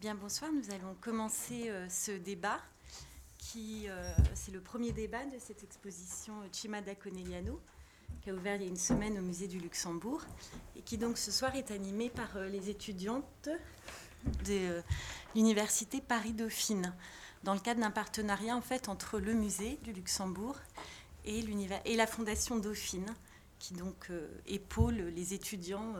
[0.00, 0.52] Bien, bonsoir.
[0.52, 2.60] Nous allons commencer euh, ce débat
[3.36, 7.60] qui, euh, c'est le premier débat de cette exposition Chimada Conegliano
[8.22, 10.22] qui a ouvert il y a une semaine au musée du Luxembourg
[10.76, 13.48] et qui donc ce soir est animé par euh, les étudiantes
[14.46, 14.84] de
[15.34, 16.94] l'université Paris-Dauphine
[17.42, 20.60] dans le cadre d'un partenariat en fait entre le musée du Luxembourg
[21.24, 21.44] et,
[21.86, 23.12] et la fondation Dauphine
[23.58, 24.12] qui donc
[24.46, 25.94] épaule les étudiants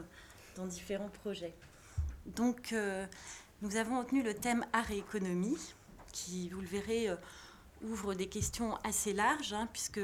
[0.54, 1.54] dans différents projets.
[2.26, 2.72] Donc
[3.62, 5.58] nous avons retenu le thème art et économie,
[6.12, 7.16] qui, vous le verrez, euh,
[7.82, 10.00] ouvre des questions assez larges, hein, puisque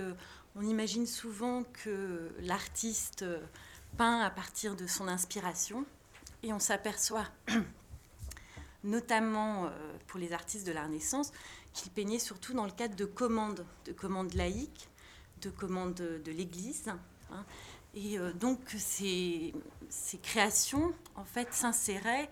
[0.56, 3.40] on imagine souvent que l'artiste euh,
[3.96, 5.86] peint à partir de son inspiration,
[6.42, 7.28] et on s'aperçoit,
[8.84, 9.70] notamment euh,
[10.08, 11.32] pour les artistes de la Renaissance,
[11.72, 14.88] qu'il peignait surtout dans le cadre de commandes, de commandes laïques,
[15.42, 16.88] de commandes de l'Église.
[17.30, 17.44] Hein.
[17.94, 19.52] et donc ces,
[19.88, 22.30] ces, créations, en fait, s'inséraient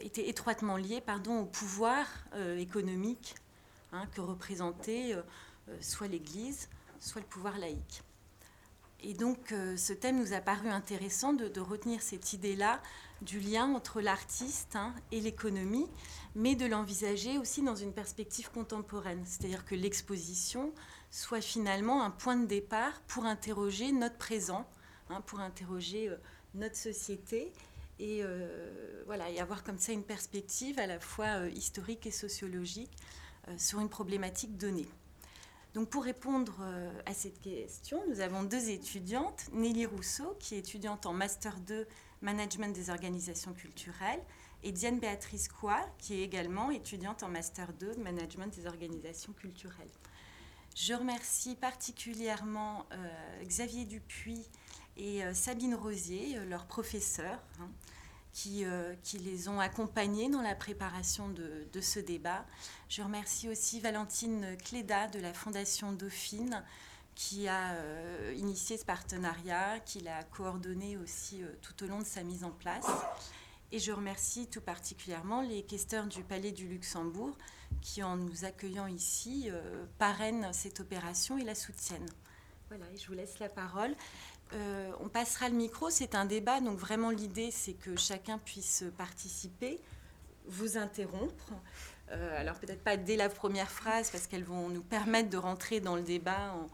[0.00, 3.34] était étroitement lié pardon, au pouvoir euh, économique
[3.92, 5.22] hein, que représentait euh,
[5.80, 6.68] soit l'Église,
[7.00, 8.02] soit le pouvoir laïque.
[9.02, 12.80] Et donc ce thème nous a paru intéressant de, retenir cette idée-là
[13.20, 15.86] du lien entre l'artiste hein, et l'économie,
[16.34, 20.72] mais de l'envisager aussi dans une perspective contemporaine, c'est-à-dire que l'exposition
[21.10, 24.66] soit finalement un point de départ pour interroger notre présent,
[25.10, 26.10] hein, pour interroger
[26.54, 27.52] notre société
[27.98, 32.10] et euh, voilà et avoir comme ça une perspective à la fois euh, historique et
[32.10, 32.92] sociologique
[33.48, 34.88] euh, sur une problématique donnée.
[35.74, 36.54] Donc pour répondre
[37.04, 41.86] à cette question, nous avons deux étudiantes, Nelly Rousseau, qui est étudiante en Master 2
[42.22, 44.22] Management des organisations culturelles,
[44.62, 49.90] et Diane Béatrice Coy, qui est également étudiante en Master 2 Management des organisations culturelles.
[50.74, 52.86] Je remercie particulièrement
[53.44, 54.48] Xavier Dupuis
[54.96, 57.68] et euh, Sabine Rosier, euh, leur professeur, hein,
[58.32, 62.44] qui, euh, qui, les ont accompagnés dans la préparation de, de, ce débat.
[62.88, 66.62] Je remercie aussi Valentine Cléda de la Fondation Dauphine
[67.14, 67.74] qui a
[68.34, 72.84] initié ce partenariat, qui l'a coordonné aussi tout au long de sa mise en place.
[73.72, 77.34] Et je remercie tout particulièrement les questeurs du Palais du Luxembourg
[77.80, 79.48] qui, en nous accueillant ici,
[79.96, 82.10] parrainent cette opération et la soutiennent.
[82.68, 83.94] Voilà, et je vous laisse la parole.
[84.52, 88.84] Euh, on passera le micro, c'est un débat, donc vraiment l'idée c'est que chacun puisse
[88.96, 89.80] participer,
[90.46, 91.52] vous interrompre.
[92.12, 95.80] Euh, alors peut-être pas dès la première phrase parce qu'elles vont nous permettre de rentrer
[95.80, 96.68] dans le débat en,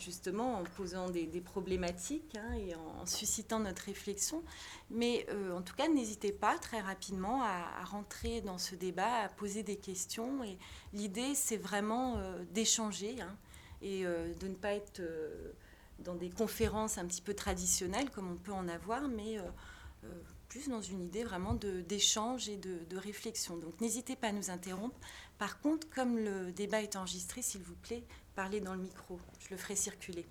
[0.00, 4.42] justement en posant des, problématiques hein, et en, suscitant notre réflexion.
[4.90, 9.28] Mais euh, en tout cas, n'hésitez pas très rapidement à, rentrer dans ce débat, à
[9.28, 10.42] poser des questions.
[10.42, 10.58] Et
[10.92, 12.16] l'idée c'est vraiment
[12.52, 13.36] d'échanger hein,
[13.80, 15.00] et de ne pas être
[16.04, 19.42] dans des conférences un petit peu traditionnelles, comme on peut en avoir, mais euh,
[20.04, 20.08] euh,
[20.48, 23.56] plus dans une idée vraiment d'échange et de, de, réflexion.
[23.56, 24.98] Donc n'hésitez pas à nous interrompre.
[25.38, 28.04] Par contre, comme le débat est enregistré, s'il vous plaît,
[28.36, 29.18] parlez dans le micro.
[29.40, 30.26] Je le ferai circuler.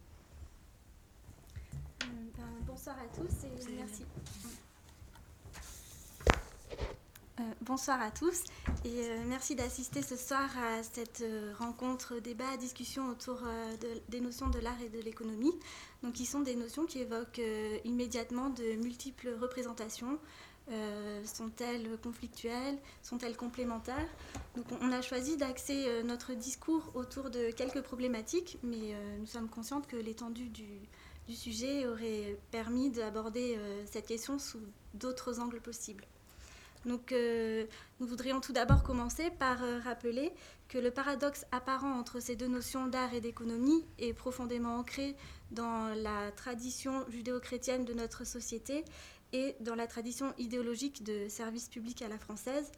[2.03, 2.06] Euh,
[2.38, 4.03] ben, bonsoir à tous et merci.
[7.39, 8.44] Euh, bonsoir à tous
[8.85, 13.41] et euh, merci d'assister ce soir à cette euh, rencontre, débat, discussion autour
[14.09, 15.53] des notions de l'art et de l'économie,
[16.03, 17.41] donc qui sont des notions qui évoquent
[17.85, 20.19] immédiatement de multiples représentations.
[21.25, 24.09] sont-elles conflictuelles Sont-elles complémentaires?
[24.55, 29.88] Donc on a choisi d'axer notre discours autour de quelques problématiques, mais nous sommes conscientes
[29.88, 30.67] que l'étendue du,
[31.27, 34.61] du, sujet aurait permis d'aborder cette question sous
[34.94, 36.05] d'autres angles possibles.
[36.85, 37.66] Donc, euh,
[37.99, 40.33] nous voudrions tout d'abord commencer par euh, rappeler
[40.67, 45.16] que le paradoxe apparent entre ces deux notions d'art et d'économie est profondément ancré
[45.51, 48.83] dans la tradition judéo-chrétienne de notre société
[49.31, 52.71] et dans la tradition idéologique de service public à la française.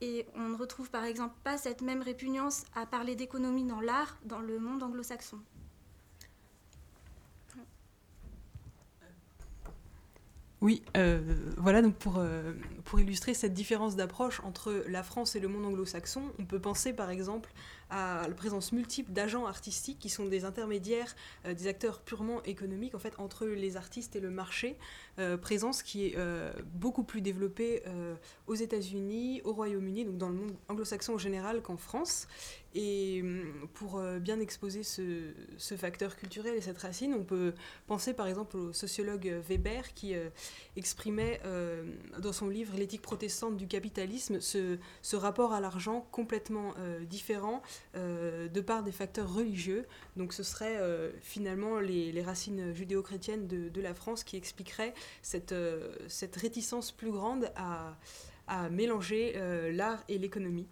[0.00, 4.18] Et on ne retrouve par exemple pas cette même répugnance à parler d'économie dans l'art
[4.24, 5.38] dans le monde anglo-saxon.
[10.64, 11.20] Oui, euh,
[11.58, 12.54] voilà, donc pour, euh,
[12.84, 16.94] pour illustrer cette différence d'approche entre la France et le monde anglo-saxon, on peut penser
[16.94, 17.52] par exemple
[17.94, 21.14] à la présence multiple d'agents artistiques qui sont des intermédiaires,
[21.46, 24.76] euh, des acteurs purement économiques en fait entre les artistes et le marché,
[25.42, 26.16] présence qui est
[26.74, 27.84] beaucoup plus développée
[28.48, 32.26] aux États-Unis, au Royaume-Uni, donc dans le monde anglo-saxon en général qu'en France.
[32.74, 35.32] Et hum, pour euh, bien exposer ce,
[35.76, 37.54] facteur culturel et cette racine, on peut
[37.86, 40.28] penser par exemple au sociologue Weber qui euh,
[40.76, 41.84] exprimait euh,
[42.18, 44.78] dans son livre L'éthique protestante du capitalisme ce,
[45.14, 46.74] rapport à l'argent complètement
[47.08, 47.62] différent
[47.94, 49.86] de par des facteurs religieux.
[50.16, 50.78] Donc ce serait
[51.20, 55.54] finalement les, racines judéo-chrétiennes de, la France qui expliqueraient cette,
[56.08, 57.96] cette réticence plus grande à
[58.46, 59.32] à mélanger
[59.72, 60.66] l'art et l'économie.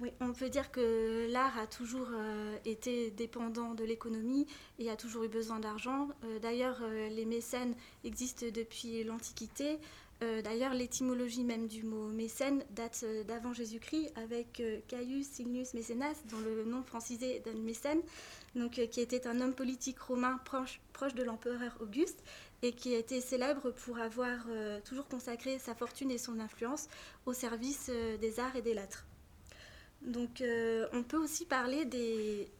[0.00, 4.46] Oui, on peut dire que l'art a toujours euh, été dépendant de l'économie
[4.78, 6.08] et a toujours eu besoin d'argent.
[6.24, 7.74] Euh, d'ailleurs, euh, les mécènes
[8.04, 9.78] existent depuis l'Antiquité.
[10.20, 16.64] D'ailleurs, l'étymologie même du mot mécène date d'avant Jésus-Christ avec Caius Signius Mécénas, dont le
[16.64, 18.00] nom francisé donne mécène,
[18.54, 20.80] donc, qui était un homme politique romain proche,
[21.14, 22.22] de l'empereur Auguste
[22.62, 24.46] et qui a été célèbre pour avoir
[24.84, 26.88] toujours consacré sa fortune et son influence
[27.26, 27.90] au service
[28.20, 29.04] des arts et des lettres.
[30.02, 32.50] Donc euh, on peut aussi parler des,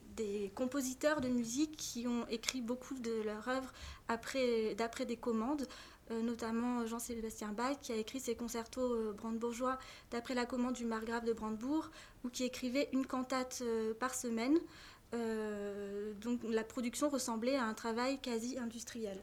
[0.55, 3.71] compositeurs de musique qui ont écrit beaucoup de leurs œuvres
[4.07, 5.65] d'après des commandes, euh,
[6.11, 9.77] notamment Jean-Sébastien Bach qui a écrit ses concertos euh, brandebourgeois
[10.11, 11.89] d'après la commande du margrave de Brandebourg,
[12.23, 13.63] ou qui écrivait une cantate
[13.99, 14.57] par semaine.
[16.21, 19.17] donc la production ressemblait à un travail quasi industriel.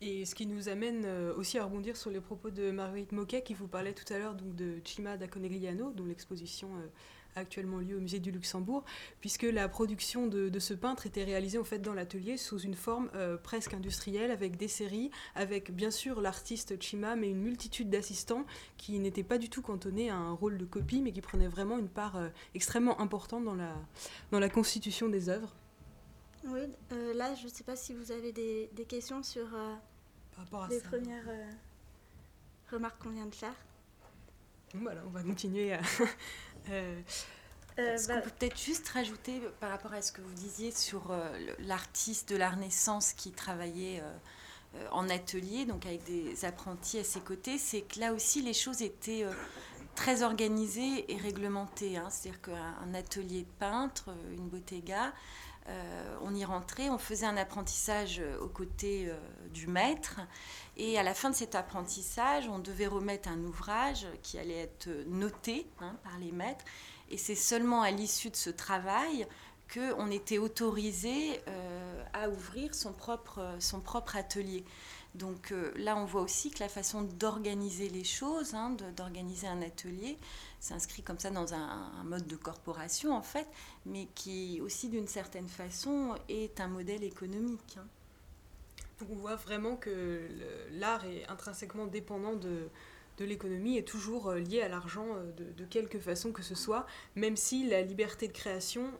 [0.00, 1.06] Et ce qui nous amène
[1.36, 4.34] aussi à rebondir sur les propos de Marguerite Moquet qui vous parlait tout à l'heure
[4.34, 6.68] de Cima da Conegliano, dont l'exposition
[7.36, 8.84] actuellement lieu au musée du Luxembourg,
[9.20, 13.10] puisque la production de, ce peintre était réalisée en fait dans l'atelier sous une forme
[13.14, 18.44] euh, presque industrielle, avec des séries, avec bien sûr l'artiste Chima, mais une multitude d'assistants
[18.76, 21.78] qui n'étaient pas du tout cantonnés à un rôle de copie, mais qui prenaient vraiment
[21.78, 23.74] une part euh, extrêmement importante dans la,
[24.30, 25.54] dans la constitution des œuvres.
[26.44, 26.60] Oui,
[26.92, 29.46] euh, là, je ne sais pas si vous avez des, questions sur
[30.70, 31.28] les premières
[32.70, 33.54] remarques qu'on vient de faire.
[34.74, 35.80] Voilà, on va continuer à,
[36.70, 37.00] euh,
[37.78, 40.70] euh, Est-ce qu'on bah peut peut-être juste rajouter par rapport à ce que vous disiez
[40.70, 41.28] sur euh,
[41.60, 44.02] l'artiste de la Renaissance qui travaillait
[44.90, 48.82] en atelier, donc avec des apprentis à ses côtés, c'est que là aussi les choses
[48.82, 49.24] étaient
[49.94, 51.96] très organisées et réglementées.
[51.96, 52.08] Hein.
[52.10, 55.14] C'est-à-dire qu'un atelier de peintre, une bottega,
[56.22, 59.10] on y rentrait, on faisait un apprentissage aux côtés
[59.52, 60.20] du maître
[60.76, 64.88] et à la fin de cet apprentissage, on devait remettre un ouvrage qui allait être
[65.06, 66.64] noté hein, par les maîtres.
[67.08, 69.26] Et c'est seulement à l'issue de ce travail
[69.72, 74.64] qu'on était autorisé euh, à ouvrir son propre, son propre atelier.
[75.16, 79.62] Donc euh, là, on voit aussi que la façon d'organiser les choses, hein, d'organiser un
[79.62, 80.18] atelier,
[80.60, 83.46] s'inscrit comme ça dans un, mode de corporation en fait,
[83.86, 87.78] mais qui aussi d'une certaine façon est un modèle économique.
[87.78, 87.86] Hein.
[89.00, 90.28] Donc on voit vraiment que
[90.72, 92.68] l'art est intrinsèquement dépendant de,
[93.18, 97.36] l'économie et toujours euh, lié à l'argent euh, de, quelque façon que ce soit, même
[97.36, 98.92] si la liberté de création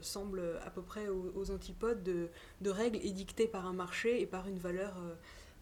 [0.00, 2.28] semble à peu près aux, antipodes de,
[2.60, 4.94] de, règles édictées par un marché et par une valeur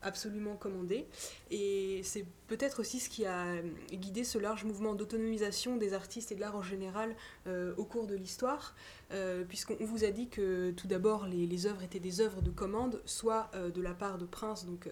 [0.03, 1.07] absolument commandé.
[1.51, 3.47] Et c'est peut-être aussi ce qui a
[3.93, 7.15] guidé ce large mouvement d'autonomisation des artistes et de l'art en général
[7.47, 8.75] euh, au cours de l'histoire,
[9.13, 13.01] euh, puisqu'on vous a dit que tout d'abord les, œuvres étaient des œuvres de commande,
[13.05, 14.89] soit euh, de la part de princes, donc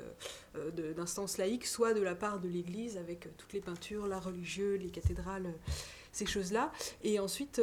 [0.96, 4.90] d'instances laïques, soit de la part de l'Église, avec toutes les peintures, l'art religieux, les
[4.90, 5.52] cathédrales,
[6.12, 6.72] ces choses-là.
[7.02, 7.60] Et ensuite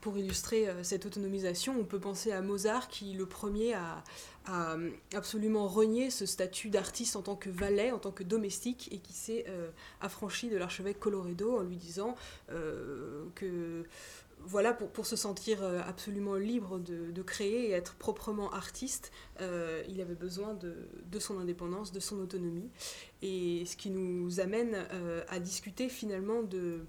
[0.00, 4.04] pour illustrer cette autonomisation, on peut penser à Mozart qui, le premier, a,
[4.46, 8.88] a euh, absolument renié ce statut d'artiste en tant que valet, en tant que domestique,
[8.92, 9.70] et qui s'est euh,
[10.00, 12.14] affranchi de l'archevêque Coloredo en lui disant
[12.50, 13.84] euh, que
[14.40, 19.10] voilà, pour, se sentir absolument libre de, créer et être proprement artiste,
[19.40, 22.68] il avait besoin de, son indépendance, de son autonomie.
[23.22, 24.76] Et ce qui nous amène
[25.28, 26.84] à discuter finalement de,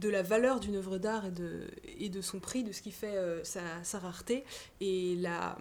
[0.00, 1.66] la valeur d'une œuvre d'art et de,
[1.98, 4.44] et de son prix, de ce qui fait sa, sa, rareté,
[4.80, 5.58] et la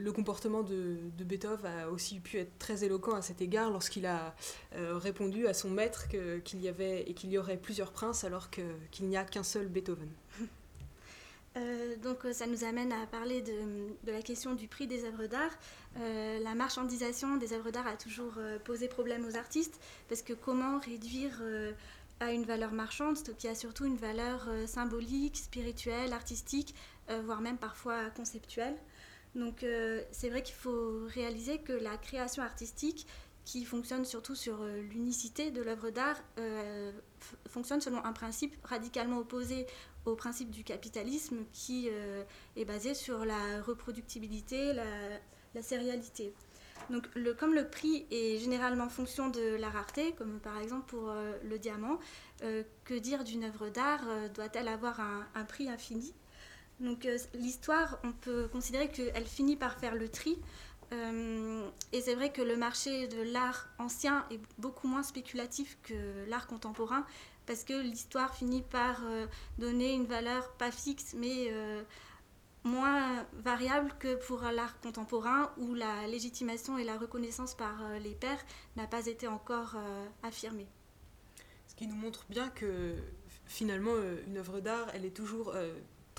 [0.00, 4.34] le comportement de, Beethoven a aussi pu être très éloquent à cet égard lorsqu'il a
[4.74, 8.50] euh, répondu à son maître qu'il y avait et qu'il y aurait plusieurs princes alors
[8.50, 10.10] qu'il n'y a qu'un seul Beethoven.
[11.56, 15.50] Euh, donc ça nous amène à parler de, la question du prix des œuvres d'art.
[15.98, 20.78] Euh, la marchandisation des œuvres d'art a toujours posé problème aux artistes parce que comment
[20.78, 21.42] réduire
[22.20, 26.72] à une valeur marchande qui a surtout une valeur symbolique, spirituelle, artistique,
[27.24, 28.76] voire même parfois conceptuelle?
[29.34, 33.06] Donc euh, c'est vrai qu'il faut réaliser que la création artistique,
[33.44, 36.92] qui fonctionne surtout sur euh, l'unicité de l'œuvre d'art, euh,
[37.48, 39.66] fonctionne selon un principe radicalement opposé
[40.04, 41.90] au principe du capitalisme qui
[42.56, 44.84] est basé sur la reproductibilité, la,
[45.54, 46.32] la sérialité.
[46.88, 47.06] Donc,
[47.38, 51.12] comme le prix est généralement fonction de la rareté, comme par exemple pour
[51.44, 51.98] le diamant,
[52.40, 56.14] que dire d'une œuvre d'art Doit-elle avoir un, prix infini?
[56.80, 60.38] Donc euh, l'histoire, on peut considérer qu'elle finit par faire le tri.
[60.92, 66.28] Euh, et c'est vrai que le marché de l'art ancien est beaucoup moins spéculatif que
[66.28, 67.06] l'art contemporain,
[67.46, 69.26] parce que l'histoire finit par euh,
[69.58, 71.52] donner une valeur pas fixe, mais
[72.62, 78.44] moins variable que pour l'art contemporain où la légitimation et la reconnaissance par les pairs
[78.76, 79.76] n'a pas été encore
[80.22, 80.66] affirmée.
[81.68, 82.96] Ce qui nous montre bien que
[83.46, 83.94] finalement
[84.26, 85.54] une œuvre d'art, elle est toujours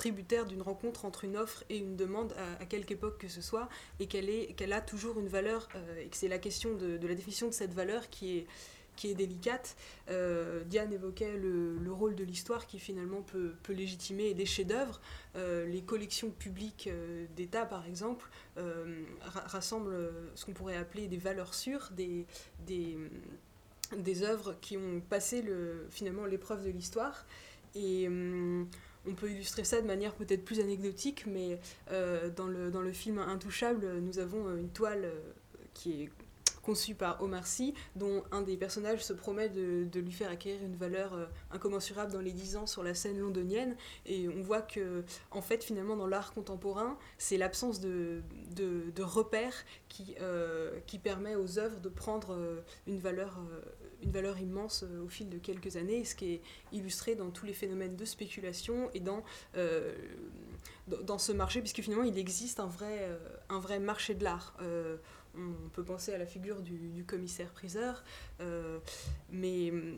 [0.01, 3.69] tributaire d'une rencontre entre une offre et une demande à, quelque époque que ce soit,
[3.99, 7.47] et qu'elle qu'elle a toujours une valeur, et que c'est la question de, la définition
[7.47, 8.47] de cette valeur qui est,
[8.95, 9.75] qui est délicate.
[10.09, 14.99] Euh, Diane évoquait le, rôle de l'histoire qui finalement peut, peut légitimer des chefs-d'œuvre.
[15.35, 18.27] Euh, les collections publiques euh, d'État, par exemple,
[19.27, 22.25] rassemblent ce qu'on pourrait appeler des valeurs sûres, des,
[22.65, 22.97] des,
[23.95, 27.27] des œuvres qui ont passé le, finalement l'épreuve de l'histoire.
[27.75, 28.09] Et
[29.07, 31.59] on peut illustrer ça de manière peut-être plus anecdotique, mais
[32.35, 35.09] dans, le, dans le film Intouchable, nous avons une toile
[35.73, 36.09] qui est
[36.61, 40.75] conçu par Omar Sy, dont un des personnages se promet de, lui faire acquérir une
[40.75, 43.75] valeur euh, incommensurable dans les dix ans sur la scène londonienne.
[44.05, 48.21] Et on voit que, en fait, finalement, dans l'art contemporain, c'est l'absence de,
[48.55, 53.39] de, repères qui, euh, qui permet aux œuvres de prendre euh, une valeur,
[54.39, 56.41] immense au fil de quelques années, ce qui est
[56.71, 59.23] illustré dans tous les phénomènes de spéculation et dans,
[61.17, 64.55] ce marché, puisque finalement, il existe un vrai marché de l'art
[65.35, 68.03] on peut penser à la figure du, commissaire-priseur,
[68.39, 68.79] euh,
[69.29, 69.97] mais hum,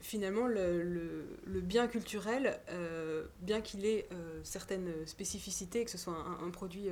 [0.00, 6.50] finalement, le, bien culturel, euh, bien qu'il ait euh, certaines spécificités, que ce soit un,
[6.50, 6.88] produit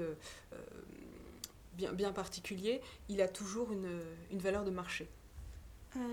[1.75, 4.01] bien, bien, particulier, il a toujours une,
[4.39, 5.09] valeur de marché.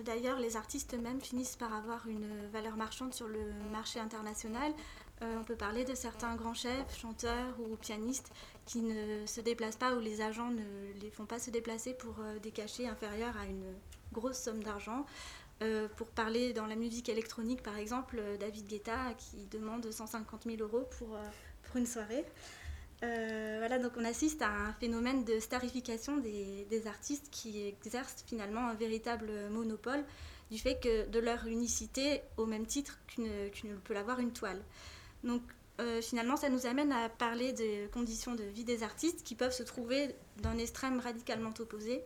[0.04, 3.40] D'ailleurs, les artistes eux-mêmes finissent par avoir une valeur marchande sur le
[3.72, 4.74] marché international.
[5.22, 8.32] On peut parler de certains grands chefs, chanteurs ou pianistes
[8.70, 12.20] qui ne se déplacent pas ou les agents ne les font pas se déplacer pour
[12.20, 13.66] euh, des cachets inférieurs à une
[14.14, 15.08] grosse somme d'argent.
[15.64, 20.44] Euh, pour parler dans la musique électronique, par exemple, euh, David Guetta qui demande 150
[20.46, 21.18] 000 euros pour,
[21.64, 22.24] pour une soirée.
[23.02, 28.76] voilà, donc on assiste à un phénomène de starification des, artistes qui exercent finalement un
[28.76, 30.06] véritable monopole
[30.52, 34.62] du fait que de leur unicité au même titre qu'une peut l'avoir une toile.
[35.24, 35.42] Donc
[35.80, 39.54] euh, finalement, ça nous amène à parler des conditions de vie des artistes qui peuvent
[39.54, 42.04] se trouver d'un extrême radicalement opposé.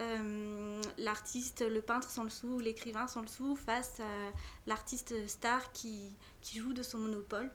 [0.00, 4.32] Euh, l'artiste, le peintre sans le sou, l'écrivain sans le sou, face à
[4.66, 6.12] l'artiste star qui,
[6.52, 7.50] joue de son monopole.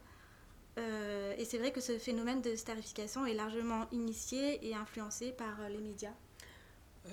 [0.77, 5.67] Euh, et c'est vrai que ce phénomène de starification est largement initié et influencé par
[5.69, 6.13] les médias.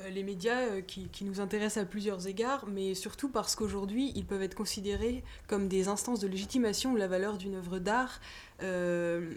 [0.00, 4.24] Euh, les médias euh, qui, nous intéressent à plusieurs égards, mais surtout parce qu'aujourd'hui, ils
[4.24, 8.20] peuvent être considérés comme des instances de légitimation de la valeur d'une œuvre d'art,
[8.62, 9.32] euh,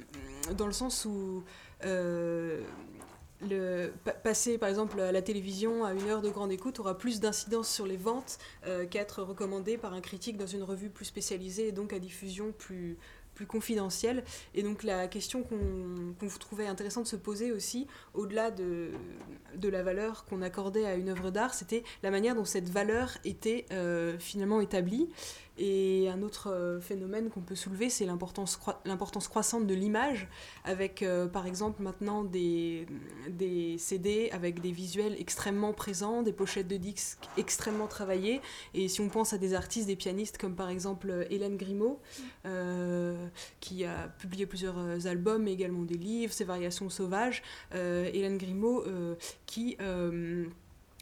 [0.58, 1.44] dans le sens où
[4.24, 7.70] passer par exemple à la télévision à une heure de grande écoute aura plus d'incidence
[7.70, 8.40] sur les ventes
[8.90, 12.98] qu'être recommandé par un critique dans une revue plus spécialisée et donc à diffusion plus,
[13.38, 14.24] plus confidentielle.
[14.56, 18.90] Et donc la question qu'on trouvait intéressant de se poser aussi, au-delà de,
[19.56, 23.18] de la valeur qu'on accordait à une œuvre d'art, c'était la manière dont cette valeur
[23.24, 25.08] était euh, finalement établie.
[25.58, 28.58] Et un autre euh, phénomène qu'on peut soulever, c'est l'importance,
[29.28, 30.28] croissante de l'image,
[30.64, 32.86] avec euh, par exemple maintenant des,
[33.30, 38.42] des CD avec des visuels extrêmement présents, des pochettes de disques extrêmement travaillées.
[38.76, 42.00] Et si on pense à des artistes, des pianistes comme par exemple Hélène Grimaud,
[42.46, 43.28] euh,
[43.60, 47.42] qui a publié plusieurs albums, mais également des livres, ses variations sauvages,
[47.74, 48.84] Hélène Grimaud
[49.46, 49.78] qui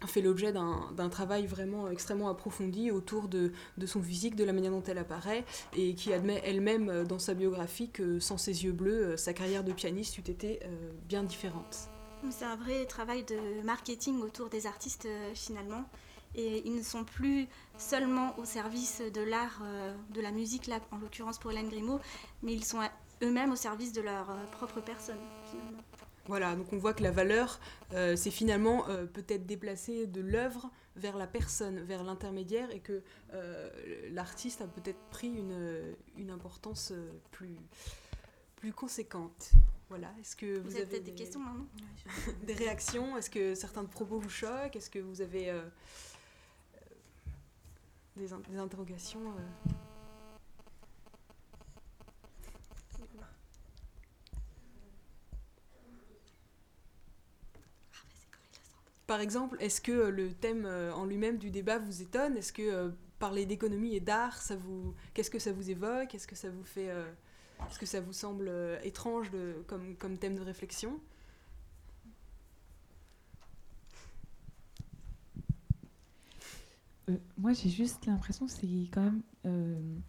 [0.08, 3.52] fait l'objet d'un travail vraiment extrêmement approfondi autour de,
[3.86, 5.46] son physique, de la manière dont elle apparaît,
[5.76, 9.34] et qui admet elle-même euh, dans sa biographie que sans ses yeux bleus, euh, sa
[9.34, 11.90] carrière de pianiste eût été euh, bien différente.
[12.32, 15.86] C'est un vrai travail de marketing autour des artistes finalement,
[16.34, 17.48] et ils ne sont plus
[17.78, 19.62] seulement au service de l'art,
[20.10, 22.00] de la musique, là en l'occurrence pour Hélène Grimaud,
[22.42, 22.80] mais ils sont
[23.22, 25.20] eux-mêmes au service de leur propre personne
[25.52, 25.84] finalement.
[26.28, 27.60] Voilà, donc on voit que la valeur,
[27.94, 33.04] euh, c'est finalement euh, peut-être déplacer de l'œuvre vers la personne, vers l'intermédiaire, et que
[33.34, 33.70] euh,
[34.12, 36.94] l'artiste a peut-être pris une, importance
[37.32, 37.58] plus,
[38.56, 39.52] plus conséquente.
[39.90, 40.12] Voilà.
[40.20, 41.68] Est-ce que vous, avez, des, questions maintenant?
[42.48, 43.16] Des réactions?
[43.18, 44.76] Est-ce que certains propos vous choquent?
[44.76, 45.54] Est-ce que vous avez
[48.18, 49.36] des, des, interrogations
[59.08, 62.38] Par exemple, est-ce que euh, le thème euh, en lui-même du débat vous étonne?
[62.38, 66.16] Est-ce que euh, parler d'économie et d'art, ça vous, qu'est-ce que ça vous évoque?
[66.16, 66.88] Est-ce que ça vous fait,
[67.70, 68.52] est-ce que ça vous semble
[68.84, 71.00] étrange de, comme, comme thème de réflexion?
[77.38, 79.10] Moi, j'ai juste l'impression que c'est quand
[79.44, 80.02] même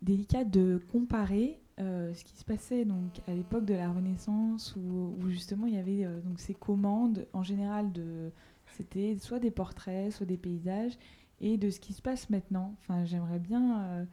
[0.00, 5.66] délicat de comparer ce qui se passait donc à l'époque de la Renaissance où, justement
[5.66, 8.30] il y avait donc ces commandes en général de
[8.76, 10.96] c'était soit des portraits soit des paysages
[11.40, 12.76] et de ce qui se passe maintenant.
[12.82, 14.06] Enfin j'aimerais bien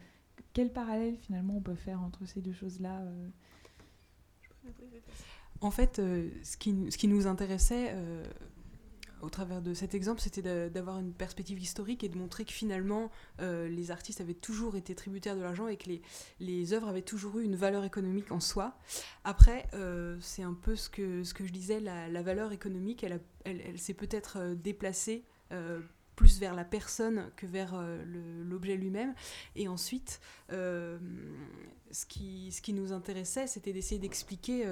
[0.53, 3.01] quel parallèle finalement on peut faire entre ces deux choses là
[5.61, 7.93] en fait ce, qui, ce qui nous intéressait
[9.21, 13.11] au travers de cet exemple, c'était d'avoir une perspective historique et de montrer que finalement,
[13.41, 15.89] euh, les artistes avaient toujours été tributaires de l'argent et que
[16.39, 18.77] les, œuvres avaient toujours eu une valeur économique en soi.
[19.23, 24.37] Après, euh, c'est un peu ce que, je disais, la, valeur économique, elle, s'est peut-être
[24.37, 25.23] euh, déplacée
[26.15, 27.81] plus vers la personne que vers
[28.45, 29.15] l'objet lui-même.
[29.55, 34.65] Et ensuite, ce qui nous intéressait, c'était d'essayer d'expliquer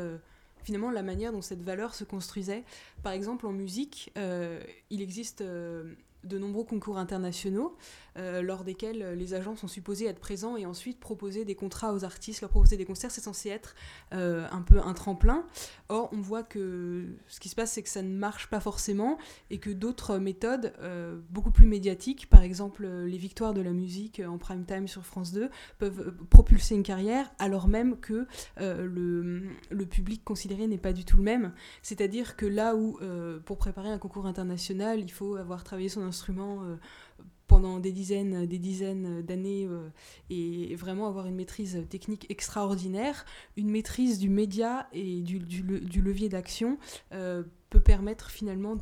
[0.63, 2.63] finalement la manière dont cette valeur se construisait.
[3.03, 5.93] Par exemple, en musique, euh, il existe euh,
[6.23, 7.75] de nombreux concours internationaux
[8.17, 11.93] euh, lors desquels euh, les agents sont supposés être présents et ensuite proposer des contrats
[11.93, 13.75] aux artistes, leur proposer des concerts, c'est censé être
[14.13, 15.45] euh, un peu un tremplin.
[15.89, 19.17] Or, on voit que ce qui se passe, c'est que ça ne marche pas forcément
[19.51, 20.73] et que d'autres méthodes,
[21.29, 25.31] beaucoup plus médiatiques, par exemple les victoires de la musique en prime time sur France
[25.31, 31.05] 2, peuvent propulser une carrière alors même que le, le, public considéré n'est pas du
[31.05, 31.53] tout le même.
[31.81, 32.99] C'est-à-dire que là où,
[33.45, 36.63] pour préparer un concours international, il faut avoir travaillé son instrument
[37.47, 39.89] pendant des dizaines, des dizaines d'années euh,
[40.29, 45.39] et vraiment avoir une maîtrise technique extraordinaire, une maîtrise du média et du,
[46.01, 46.77] levier d'action
[47.13, 48.77] euh, peut permettre finalement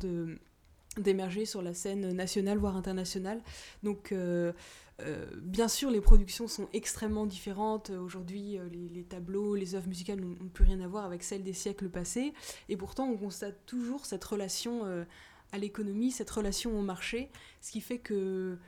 [0.98, 3.40] d'émerger sur la scène nationale voire internationale.
[3.82, 4.52] Donc euh,
[5.42, 7.90] bien sûr, les productions sont extrêmement différentes.
[7.90, 11.52] Aujourd'hui, les, les, tableaux, les œuvres musicales n'ont plus rien à voir avec celles des
[11.52, 12.32] siècles passés.
[12.68, 14.82] Et pourtant, on constate toujours cette relation
[15.56, 18.58] à l'économie, cette relation au marché, ce qui fait que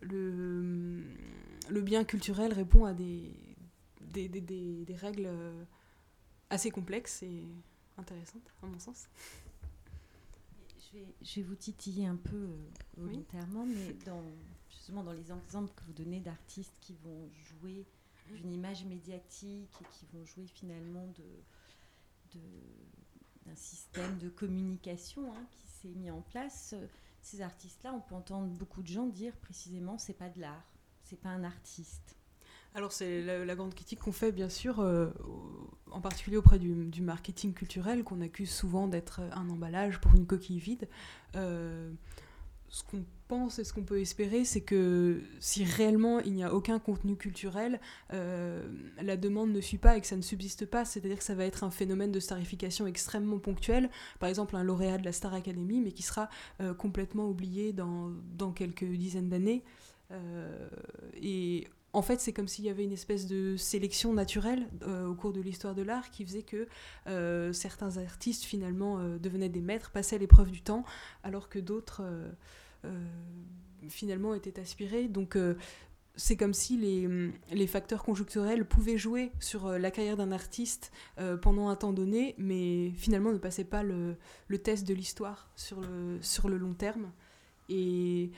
[0.00, 1.02] le,
[1.68, 3.32] le bien culturel répond à des,
[4.00, 5.28] des, des, des, règles
[6.48, 7.42] assez complexes et
[7.98, 9.08] intéressantes, à mon sens.
[10.78, 12.56] Je vais, je vais vous titiller un peu euh,
[12.96, 14.22] volontairement, mais dans,
[14.70, 17.84] justement dans les exemples que vous donnez d'artistes qui vont jouer
[18.36, 22.44] d'une image médiatique et qui vont jouer finalement de, de
[23.46, 26.86] d'un système de communication hein, qui mis en place, euh,
[27.22, 30.64] ces artistes-là, on peut entendre beaucoup de gens dire précisément c'est pas de l'art,
[31.02, 32.16] c'est pas un artiste.
[32.74, 35.08] Alors c'est la, grande critique qu'on fait bien sûr, euh,
[35.90, 40.58] en particulier auprès du, marketing culturel, qu'on accuse souvent d'être un emballage pour une coquille
[40.58, 40.86] vide.
[41.36, 41.90] Euh,
[42.68, 46.54] ce qu'on pense et ce qu'on peut espérer, c'est que si réellement il n'y a
[46.54, 47.80] aucun contenu culturel,
[48.12, 48.66] euh,
[49.00, 51.44] la demande ne suit pas et que ça ne subsiste pas, c'est-à-dire que ça va
[51.44, 55.80] être un phénomène de starification extrêmement ponctuel, par exemple un lauréat de la Star Academy,
[55.80, 56.28] mais qui sera
[56.60, 58.12] euh, complètement oublié dans,
[58.54, 59.64] quelques dizaines d'années.
[60.12, 60.68] Euh,
[61.14, 64.68] et en fait, c'est comme s'il y avait une espèce de sélection naturelle
[65.06, 66.68] au cours de l'histoire de l'art qui faisait que
[67.54, 70.84] certains artistes finalement devenaient des maîtres, passaient l'épreuve du temps,
[71.22, 72.02] alors que d'autres
[73.88, 75.08] finalement était aspiré.
[75.08, 75.56] Donc euh,
[76.16, 77.08] c'est comme si les,
[77.52, 80.92] les, facteurs conjoncturels pouvaient jouer sur euh, la carrière d'un artiste
[81.42, 84.16] pendant un temps donné, mais finalement ne passaient pas le,
[84.48, 87.10] le test de l'histoire sur le, sur le long terme.
[87.68, 88.30] Et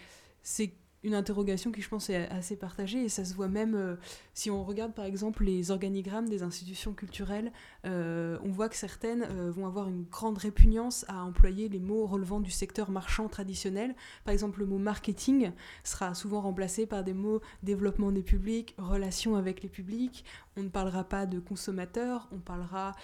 [0.43, 0.73] c'est
[1.05, 3.05] une interrogation qui, je pense, est assez partagée.
[3.05, 3.97] Et ça se voit même euh,
[4.35, 7.53] si on regarde, par exemple, les organigrammes des institutions culturelles.
[7.87, 12.07] Euh, on voit que certaines euh, vont avoir une grande répugnance à employer les mots
[12.07, 13.95] relevant du secteur marchand traditionnel.
[14.25, 15.53] Par exemple, le mot marketing
[15.85, 20.25] sera souvent remplacé par des mots développement des publics, relation avec les publics.
[20.57, 22.95] On ne parlera pas de consommateurs, on parlera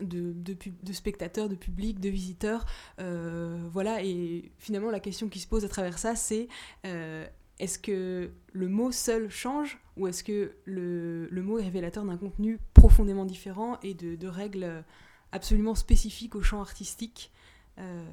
[0.00, 2.66] de, de, spectateurs, de public, de visiteurs.
[3.00, 6.48] Euh, voilà, et finalement, la question qui se pose à travers ça, c'est
[6.86, 7.26] euh,
[7.58, 12.16] est-ce que le mot seul change ou est-ce que le, le, mot est révélateur d'un
[12.16, 14.84] contenu profondément différent et de, de, règles
[15.32, 17.30] absolument spécifiques au champ artistique
[17.78, 18.04] euh,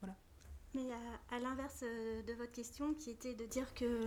[0.00, 0.16] voilà.
[0.74, 1.82] Mais à, à l'inverse
[2.26, 4.00] de votre question, qui était de dire que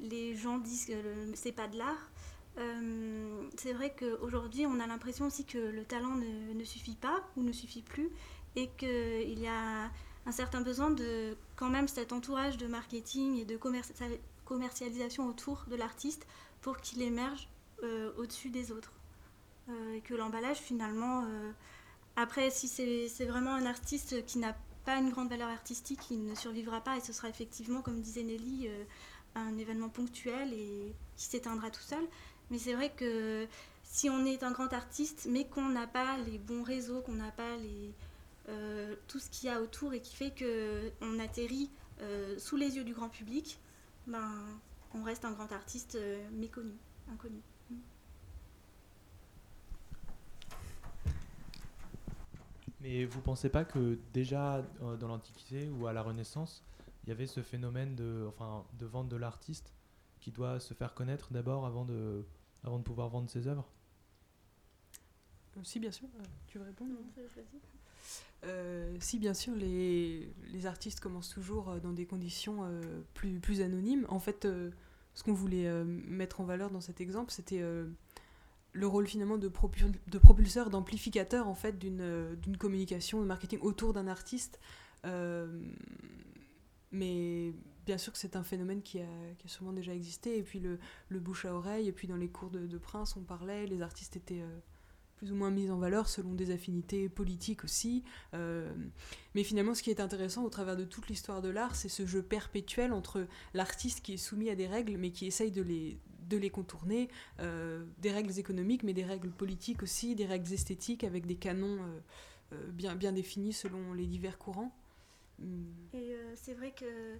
[0.00, 0.94] les gens disent que
[1.34, 2.10] c'est pas de l'art,
[2.58, 7.42] euh, c'est vrai qu'aujourd'hui, on a l'impression aussi que le talent ne, suffit pas ou
[7.42, 8.10] ne suffit plus
[8.56, 9.90] et qu'il y a
[10.26, 13.58] un certain besoin de quand même cet entourage de marketing et de
[14.44, 16.26] commercialisation autour de l'artiste
[16.60, 17.48] pour qu'il émerge
[17.82, 18.92] euh, au-dessus des autres.
[19.68, 21.24] Euh, et que l'emballage, finalement,
[22.16, 26.34] après, si c'est vraiment un artiste qui n'a pas une grande valeur artistique, il ne
[26.34, 28.68] survivra pas et ce sera effectivement, comme disait Nelly,
[29.34, 32.04] un événement ponctuel et qui s'éteindra tout seul.
[32.50, 33.46] Mais c'est vrai que
[33.90, 37.32] si on est un grand artiste, mais qu'on n'a pas les bons réseaux, qu'on n'a
[37.32, 37.56] pas
[38.48, 42.76] euh, tout ce qu'il y a autour et qui fait qu'on atterrit euh, sous les
[42.76, 43.58] yeux du grand public,
[44.06, 44.32] ben,
[44.94, 46.72] on reste un grand artiste euh, méconnu.
[47.12, 47.42] inconnus.
[52.80, 54.64] Mais vous pensez pas que déjà
[55.00, 56.64] dans l'Antiquité ou à la Renaissance,
[57.04, 59.74] il y avait ce phénomène de, enfin, de vente de l'artiste
[60.18, 62.24] qui doit se faire connaître d'abord avant de,
[62.64, 63.68] avant de pouvoir vendre ses œuvres
[65.56, 66.08] euh, Si, bien sûr.
[66.18, 66.94] Euh, tu veux répondre
[69.00, 72.66] si, bien sûr, les, les, artistes commencent toujours dans des conditions
[73.12, 74.06] plus, plus anonymes.
[74.08, 74.48] En fait,
[75.14, 77.62] ce qu'on voulait mettre en valeur dans cet exemple, c'était
[78.72, 79.50] le rôle finalement de,
[80.06, 84.58] de propulseur, d'amplificateur en fait d'une communication, de marketing autour d'un artiste.
[85.04, 85.46] Euh,
[86.92, 87.52] mais
[87.90, 90.38] bien sûr que c'est un phénomène qui a, qui sûrement déjà existé.
[90.38, 90.78] Et puis le,
[91.18, 94.42] bouche à oreille, et puis dans les cours de, Prince, on parlait, les artistes étaient
[94.42, 94.58] euh,
[95.16, 98.04] plus ou moins mis en valeur selon des affinités politiques aussi.
[98.32, 98.72] Euh,
[99.34, 102.06] mais finalement, ce qui est intéressant au travers de toute l'histoire de l'art, c'est ce
[102.06, 106.50] jeu perpétuel entre l'artiste qui est soumis à des règles, mais qui essaye de les,
[106.50, 107.08] contourner,
[107.40, 111.80] euh, des règles économiques, mais des règles politiques aussi, des règles esthétiques avec des canons
[112.68, 114.72] bien, bien définis selon les divers courants.
[115.40, 115.64] Hmm.
[115.92, 117.18] Et c'est vrai que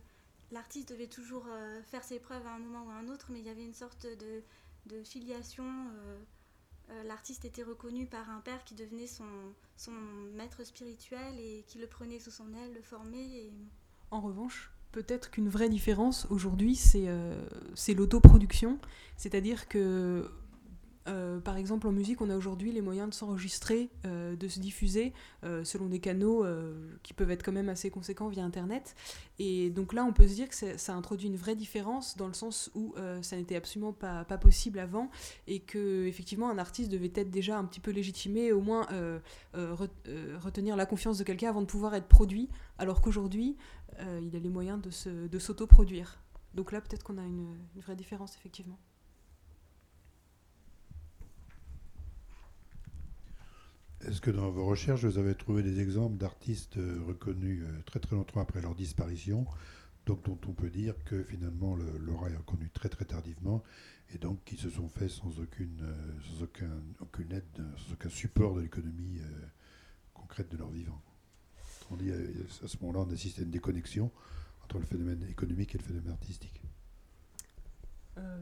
[0.53, 1.47] l'artiste devait toujours
[1.87, 3.75] faire ses preuves à un moment ou à un autre, mais il y avait une
[3.75, 5.65] sorte de, filiation.
[7.05, 9.25] l'artiste était reconnu par un père qui devenait son,
[10.35, 13.51] maître spirituel et qui le prenait sous son aile, le formait.
[14.11, 17.35] En revanche, peut-être qu'une vraie différence aujourd'hui, c'est euh,
[17.89, 18.79] l'autoproduction.
[19.17, 20.31] C'est-à-dire que,
[21.09, 24.61] euh, par exemple, en musique, on a aujourd'hui les moyens de s'enregistrer, euh, de se
[24.61, 25.13] diffuser
[25.65, 26.45] selon des canaux
[27.03, 28.95] qui peuvent être quand même assez conséquents via Internet.
[29.39, 32.35] Et donc là, on peut se dire que ça introduit une vraie différence dans le
[32.35, 35.11] sens où ça n'était absolument pas, possible avant
[35.47, 38.87] et que effectivement un artiste devait être déjà un petit peu légitimé, au moins
[39.55, 42.49] retenir la confiance de quelqu'un avant de pouvoir être produit.
[42.79, 43.57] Alors qu'aujourd'hui,
[44.01, 46.19] euh, il a les moyens de s'autoproduire.
[46.55, 48.79] Donc là, peut-être qu'on a une, vraie différence, effectivement.
[54.07, 58.01] Est-ce que dans vos recherches, vous avez trouvé des exemples d'artistes euh, reconnus euh, très
[58.01, 59.47] très longtemps après leur disparition,
[60.07, 63.63] donc dont on peut dire que finalement leur est reconnu très très tardivement,
[64.15, 65.85] et donc qui se sont faits sans aucune,
[66.23, 67.45] sans aucun, aucune aide,
[67.77, 69.21] sans aucun support de l'économie
[70.15, 71.01] concrète de leur vivant?
[71.91, 74.11] On dit, euh, à ce moment-là, on assiste à une déconnexion
[74.63, 76.63] entre le phénomène économique et le phénomène artistique.
[78.19, 78.39] Euh,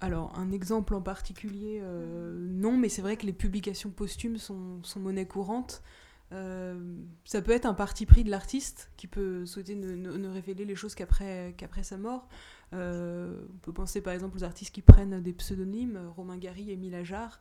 [0.00, 4.80] alors, un exemple en particulier, euh, non, mais c'est vrai que les publications posthumes sont,
[4.96, 5.82] monnaie courante.
[6.30, 10.94] ça peut être un parti pris de l'artiste qui peut souhaiter ne, révéler les choses
[10.94, 12.28] qu'après qu'après sa mort.
[12.72, 16.94] on peut penser par exemple aux artistes qui prennent des pseudonymes, Romain Gary et Émile
[16.94, 17.40] Ajar,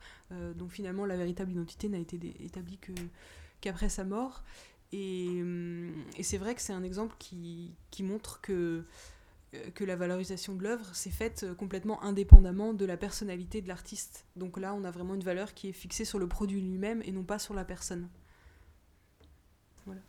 [0.55, 2.79] dont finalement la véritable identité n'a été établie
[3.61, 4.43] qu'après sa mort.
[4.93, 8.83] Hum, et, c'est vrai que c'est un exemple qui, montre que, euh,
[9.51, 14.25] que la valorisation de l'œuvre s'est faite euh, complètement indépendamment de la personnalité de l'artiste.
[14.35, 17.11] Donc là, on a vraiment une valeur qui est fixée sur le produit lui-même et
[17.11, 18.09] non pas sur la personne.
[19.85, 20.01] Voilà.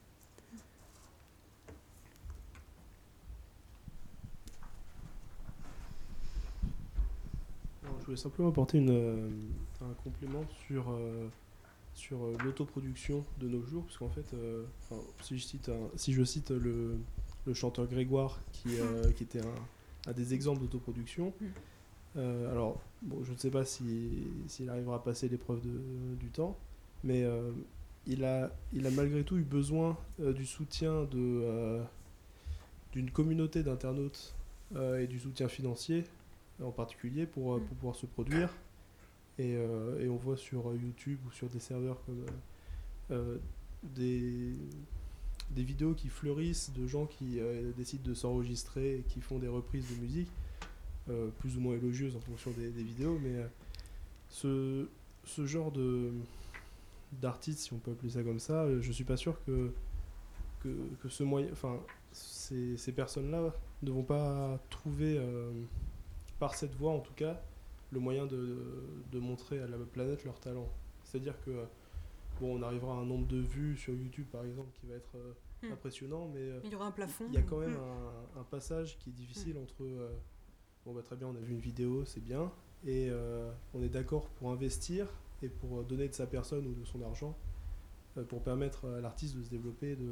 [8.00, 9.28] je voulais simplement apporter euh,
[9.82, 11.28] un complément sur euh,
[12.44, 14.64] l'autoproduction de nos jours, parce qu'en fait, euh,
[15.22, 16.98] si, je cite, si je cite le,
[17.46, 22.20] le chanteur Grégoire, qui, euh, qui était un, des exemples d'autoproduction, mm.
[22.50, 26.56] alors bon, je ne sais pas s'il si, arrivera à passer l'épreuve du temps,
[27.04, 27.24] mais
[28.06, 31.80] il, a, il a malgré tout eu besoin du soutien de
[32.92, 34.34] d'une communauté d'internautes
[34.74, 36.04] et du soutien financier
[36.60, 37.60] en particulier pour, mm.
[37.60, 38.50] pour pouvoir se produire.
[39.40, 42.24] Euh, et, on voit sur euh, YouTube ou sur des serveurs comme
[43.10, 43.38] euh,
[43.82, 44.52] des,
[45.50, 47.40] des vidéos qui fleurissent de gens qui
[47.76, 50.30] décident de s'enregistrer et qui font des reprises de musique,
[51.38, 53.44] plus ou moins élogieuses en fonction des, vidéos, mais
[54.28, 54.86] ce,
[55.24, 56.12] ce genre de
[57.20, 59.72] d'artistes, si on peut appeler ça comme ça, je suis pas sûr que,
[60.62, 60.68] que,
[61.02, 61.80] que ce moyen, enfin,
[62.12, 65.20] ces, ces personnes-là ne vont pas trouver,
[66.38, 67.40] par cette voie en tout cas,
[67.92, 68.56] le moyen de,
[69.10, 70.68] de, montrer à la planète leur talent.
[71.04, 71.50] C'est-à-dire que
[72.40, 75.16] bon, on arrivera à un nombre de vues sur YouTube par exemple qui va être
[75.16, 75.72] euh, hmm.
[75.72, 77.26] impressionnant, mais euh, il y aura un plafond.
[77.28, 78.36] Il y a quand même hmm.
[78.36, 79.62] un, un, passage qui est difficile hmm.
[79.62, 80.10] entre euh,
[80.84, 82.50] bon bah très bien, on a vu une vidéo, c'est bien,
[82.86, 83.10] et
[83.74, 85.06] on est d'accord pour investir
[85.42, 87.36] et pour donner de sa personne ou de son argent
[88.28, 90.10] pour permettre à l'artiste de se développer, de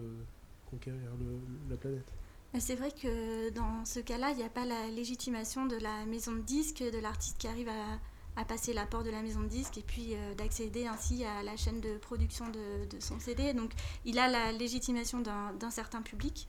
[0.71, 1.39] conquérir le,
[1.71, 2.13] la planète.
[2.59, 6.33] C'est vrai que dans ce cas-là, il n'y a pas la légitimation de la maison
[6.33, 7.99] de disque, de l'artiste qui arrive à,
[8.45, 11.57] passer la porte de la maison de disque et puis euh, d'accéder ainsi à la
[11.57, 13.55] chaîne de production de, son CD.
[13.55, 13.73] Donc
[14.05, 16.49] il a la légitimation d'un certain public.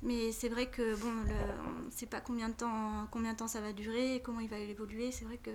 [0.00, 3.48] Mais c'est vrai que bon, on ne sait pas combien de temps, combien de temps
[3.48, 5.10] ça va durer, comment il va évoluer.
[5.10, 5.50] C'est vrai que.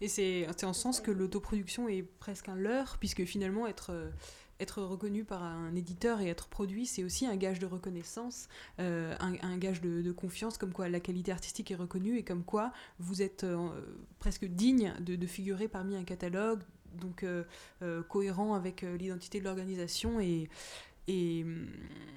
[0.00, 3.92] Et c'est en sens que l'autoproduction est presque un leurre, puisque finalement être
[4.60, 9.14] être reconnu par un éditeur et être produit, c'est aussi un gage de reconnaissance, euh,
[9.20, 13.22] un, gage de, confiance, comme quoi la qualité artistique est reconnue et comme quoi vous
[13.22, 13.68] êtes euh,
[14.18, 16.62] presque digne de, figurer parmi un catalogue,
[17.00, 17.44] donc euh,
[18.08, 20.48] cohérent avec l'identité de l'organisation et,
[21.08, 21.66] et hum,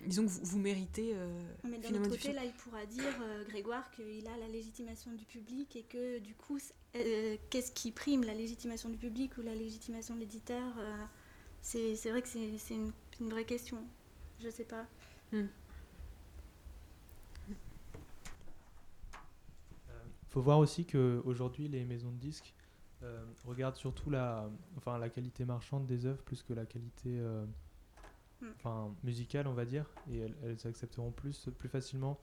[0.06, 1.16] disons que vous, méritez.
[1.64, 3.04] Mais d'un autre côté, là, il pourra dire,
[3.50, 6.60] Grégoire, qu'il a la légitimation du public et que du coup,
[6.94, 10.76] qu'est-ce qui prime, la légitimation du public ou la légitimation de l'éditeur
[11.68, 13.78] c'est vrai que c'est une, une, vraie question.
[14.40, 14.86] Je sais pas.
[15.34, 15.50] Il hmm.
[19.90, 19.94] euh,
[20.30, 22.54] faut voir aussi qu'aujourd'hui, les maisons de disques
[23.04, 27.46] euh, regardent surtout la, enfin, la qualité marchande des œuvres plus que la qualité euh,
[28.42, 28.48] hmm.
[28.56, 29.90] enfin, musicale, on va dire.
[30.10, 32.20] Et elles, elles accepteront plus, plus facilement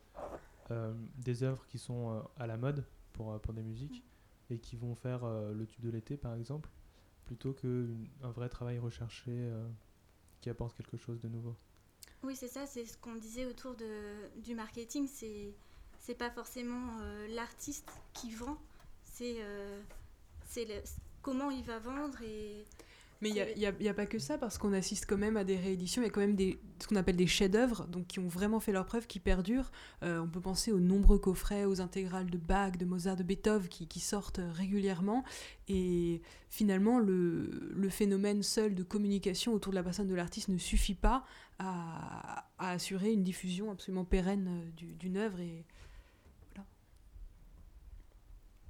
[1.18, 4.02] des œuvres qui sont à la mode pour, pour des musiques
[4.48, 4.54] hmm.
[4.54, 6.70] et qui vont faire le tube de l'été, par exemple
[7.24, 9.68] plutôt qu'un vrai travail recherché euh,
[10.40, 11.56] qui apporte quelque chose de nouveau.
[12.22, 15.54] Oui, c'est ça, c'est ce qu'on disait autour de, du marketing, c'est
[15.98, 18.58] c'est pas forcément euh, l'artiste qui vend,
[19.04, 19.80] c'est euh,
[20.44, 20.66] c'est
[21.22, 22.64] comment il va vendre et
[23.24, 25.56] mais il n'y a, a, pas que ça, parce qu'on assiste quand même à des
[25.56, 28.28] rééditions, il y a quand même des, ce qu'on appelle des chefs-d'œuvre, donc qui ont
[28.28, 29.72] vraiment fait leur preuve, qui perdurent.
[30.02, 33.66] Euh, on peut penser aux nombreux coffrets, aux intégrales de Bach, de Mozart, de Beethoven,
[33.68, 35.24] qui, qui sortent régulièrement.
[35.68, 40.58] Et finalement, le, le, phénomène seul de communication autour de la personne de l'artiste ne
[40.58, 41.24] suffit pas
[41.58, 45.40] à, à, assurer une diffusion absolument pérenne euh, d'une œuvre.
[45.40, 45.64] Et,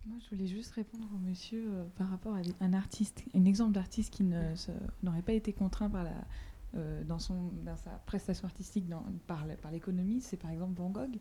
[0.06, 3.72] moi, je voulais juste répondre au monsieur euh, par rapport à un artiste, un exemple
[3.72, 6.12] d'artiste qui n'aurait pas été contraint par la,
[6.74, 10.90] euh, dans, son, dans sa prestation artistique dans, par, par l'économie, c'est par exemple Van
[10.90, 11.18] Gogh.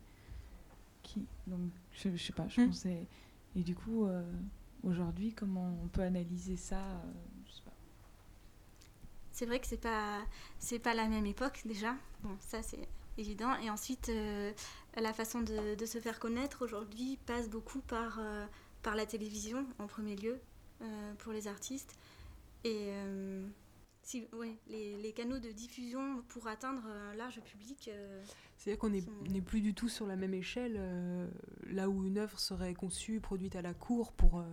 [1.02, 2.68] Qui, donc, je, sais pas, je hmm.
[2.68, 3.08] pensais.
[3.56, 4.24] Et du coup, euh,
[4.84, 6.82] aujourd'hui, comment on peut analyser ça
[9.32, 10.22] C'est vrai que c'est pas
[10.60, 11.96] c'est pas la même époque déjà.
[12.22, 13.54] Bon, ça c'est évident.
[13.58, 14.12] Et ensuite,
[14.96, 18.20] la façon de, de, se faire connaître aujourd'hui passe beaucoup par
[18.84, 20.40] par la télévision en premier lieu
[20.82, 21.98] euh, pour les artistes.
[22.64, 23.48] Et euh,
[24.04, 27.90] si, ouais, les, les, canaux de diffusion pour atteindre un large public.
[27.92, 28.24] Euh,
[28.58, 30.80] C'est-à-dire qu'on n'est plus du tout sur la même échelle,
[31.70, 34.44] là où une œuvre serait conçue, produite à la cour pour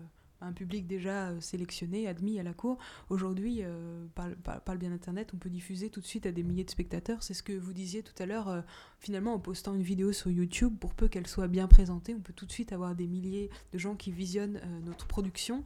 [0.40, 2.78] un public déjà euh, sélectionné, admis à la cour.
[3.08, 6.64] Aujourd'hui, euh, par, le bien Internet, on peut diffuser tout de suite à des milliers
[6.64, 7.22] de spectateurs.
[7.22, 8.48] C'est ce que vous disiez tout à l'heure.
[8.48, 8.60] Euh,
[8.98, 12.32] finalement, en postant une vidéo sur YouTube, pour peu qu'elle soit bien présentée, on peut
[12.32, 15.64] tout de suite avoir des milliers de gens qui visionnent notre production.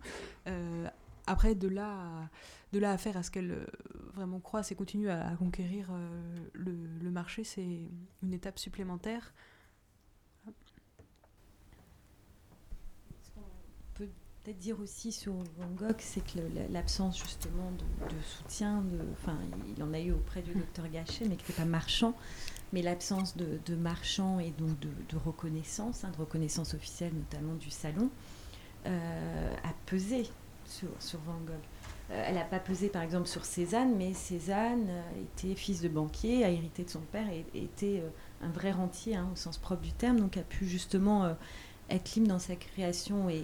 [1.27, 2.31] après, de là, à,
[2.73, 3.67] de là à faire à ce qu'elle
[4.15, 5.91] vraiment croisse et continue à, conquérir
[6.55, 7.81] le marché, c'est
[8.23, 9.33] une étape supplémentaire.
[14.45, 16.39] Peut-être dire aussi sur Van Gogh, c'est que
[16.71, 19.39] l'absence justement de, soutien, de, enfin,
[19.75, 22.15] il en a eu auprès du docteur Gachet, mais qui n'était pas marchand,
[22.73, 27.71] mais l'absence de, de marchand et donc de, reconnaissance, hein, de reconnaissance officielle notamment du
[27.71, 28.11] salon,
[28.87, 30.29] euh, a pesé
[30.67, 31.55] sur, sur Van Gogh.
[32.11, 35.89] Euh, elle n'a pas pesé par exemple sur Cézanne, mais Cézanne euh, était fils de
[35.89, 38.03] banquier, a hérité de son père et, était
[38.43, 41.35] un vrai rentier hein, au sens propre du terme, donc a pu justement
[41.91, 43.43] être libre dans sa création et,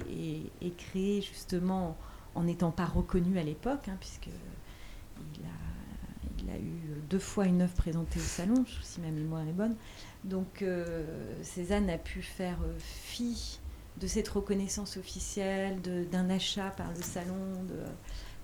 [0.63, 1.97] et, créer justement
[2.35, 4.29] en n'étant pas reconnu à l'époque, hein, puisque
[5.39, 9.77] il a, eu deux fois une œuvre présentée au salon, si ma mémoire est bonne.
[10.25, 11.05] Donc euh,
[11.43, 13.61] Cézanne a pu faire euh, fi
[14.01, 17.37] de cette reconnaissance officielle, d'un achat par le salon
[17.73, 17.87] euh,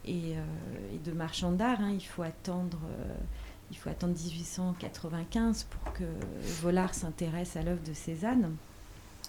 [0.04, 1.80] et, de marchand d'art.
[1.80, 1.92] Hein.
[1.92, 2.78] il faut attendre.
[3.70, 6.04] il faut attendre 1895 pour que
[6.60, 8.54] Vollard s'intéresse à l'œuvre de Cézanne.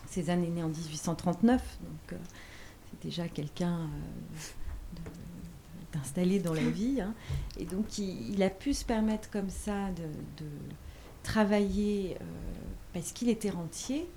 [0.08, 2.18] Cézanne est né en 1839, donc euh,
[2.90, 5.00] c'est déjà quelqu'un euh,
[5.94, 7.02] d'installé dans la vie.
[7.02, 7.14] Hein.
[7.60, 10.46] Et donc il, a pu se permettre comme ça de,
[11.24, 12.24] travailler euh,
[12.94, 14.08] parce qu'il était rentier.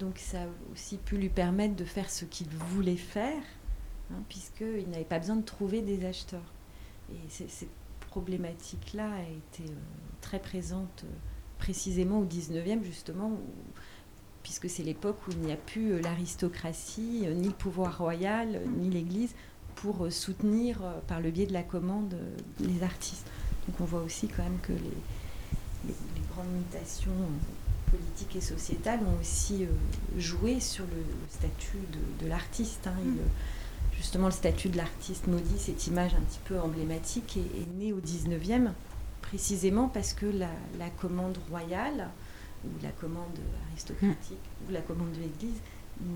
[0.00, 3.42] donc ça a aussi pu lui permettre de faire ce qu'il voulait faire,
[4.10, 6.52] hein, puisqu'il n'avait pas besoin de trouver des acheteurs.
[7.12, 7.68] Et cette
[8.10, 9.72] problématique-là a été
[10.20, 11.04] très présente
[11.58, 13.40] précisément au 19e, justement, où
[14.42, 18.56] puisque c'est l'époque où il n'y a plus euh, l'aristocratie, euh, ni le pouvoir royal,
[18.56, 19.34] euh, ni l'Église,
[19.76, 22.14] pour soutenir par le biais de la commande
[22.58, 23.26] les artistes.
[23.66, 25.94] Donc on voit aussi quand même que les,
[26.34, 27.14] grandes mutations
[27.90, 29.66] politiques et sociétales ont aussi
[30.18, 31.78] joué sur le, statut
[32.20, 32.88] de, l'artiste.
[32.88, 32.98] Hein.
[33.96, 37.94] justement, le statut de l'artiste maudit, cette image un petit peu emblématique, est, est née
[37.94, 38.72] au 19e,
[39.22, 42.10] précisément parce que la, la commande royale
[42.64, 43.38] où la commande
[43.70, 45.60] aristocratique ou la commande de l'Église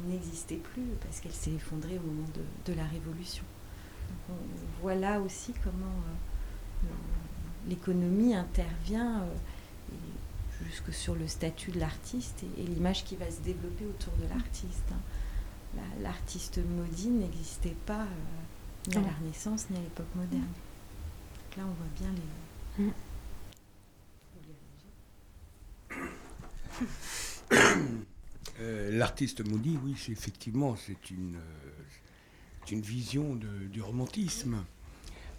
[0.08, 2.28] n'existait plus parce qu'elle s'est effondrée au moment
[2.66, 3.44] de, la Révolution.
[4.30, 6.00] on voit là aussi comment
[7.68, 9.24] l'économie intervient
[10.62, 14.92] jusque sur le statut de l'artiste et, l'image qui va se développer autour de l'artiste.
[14.92, 15.80] Hein.
[16.00, 20.42] L'artiste maudit n'existait pas euh, ni à la Renaissance ni à l'époque moderne.
[20.42, 22.10] Donc là, on voit bien
[22.78, 22.84] les.
[28.60, 31.36] Euh, l'artiste maudit, oui, c'est effectivement, c'est une,
[32.80, 34.64] vision du romantisme.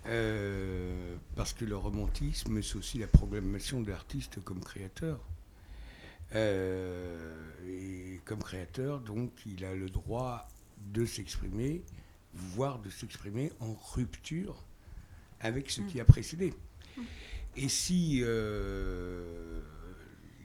[0.08, 5.19] Euh, parce que le romantisme, c'est aussi la programmation de l'artiste comme créateur.
[6.36, 7.34] Euh,
[7.67, 10.48] et comme créateur, donc, il a le droit
[10.93, 11.84] de s'exprimer,
[12.34, 14.63] voire de s'exprimer en rupture
[15.39, 16.54] avec ce qui a précédé.
[17.56, 19.62] Et si euh,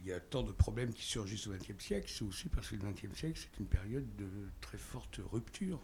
[0.02, 2.76] il y a tant de problèmes qui surgissent au XXe siècle, c'est aussi parce que
[2.76, 4.28] le XXe siècle, c'est une période de
[4.60, 5.80] très forte rupture.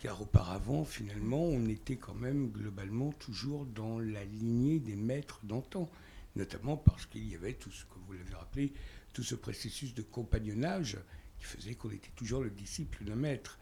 [0.00, 5.90] Car auparavant, finalement, on était quand même globalement toujours dans la lignée des maîtres d'antan,
[6.36, 8.72] notamment parce qu'il y avait tout ce que vous l'avez rappelé,
[9.12, 10.98] tout ce processus de compagnonnage
[11.38, 13.58] qui faisait qu'on était toujours le disciple d'un maître.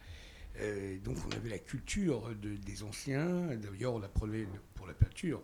[0.58, 5.42] Euh, donc on avait la culture des anciens, d'ailleurs on apprenait pour la peinture,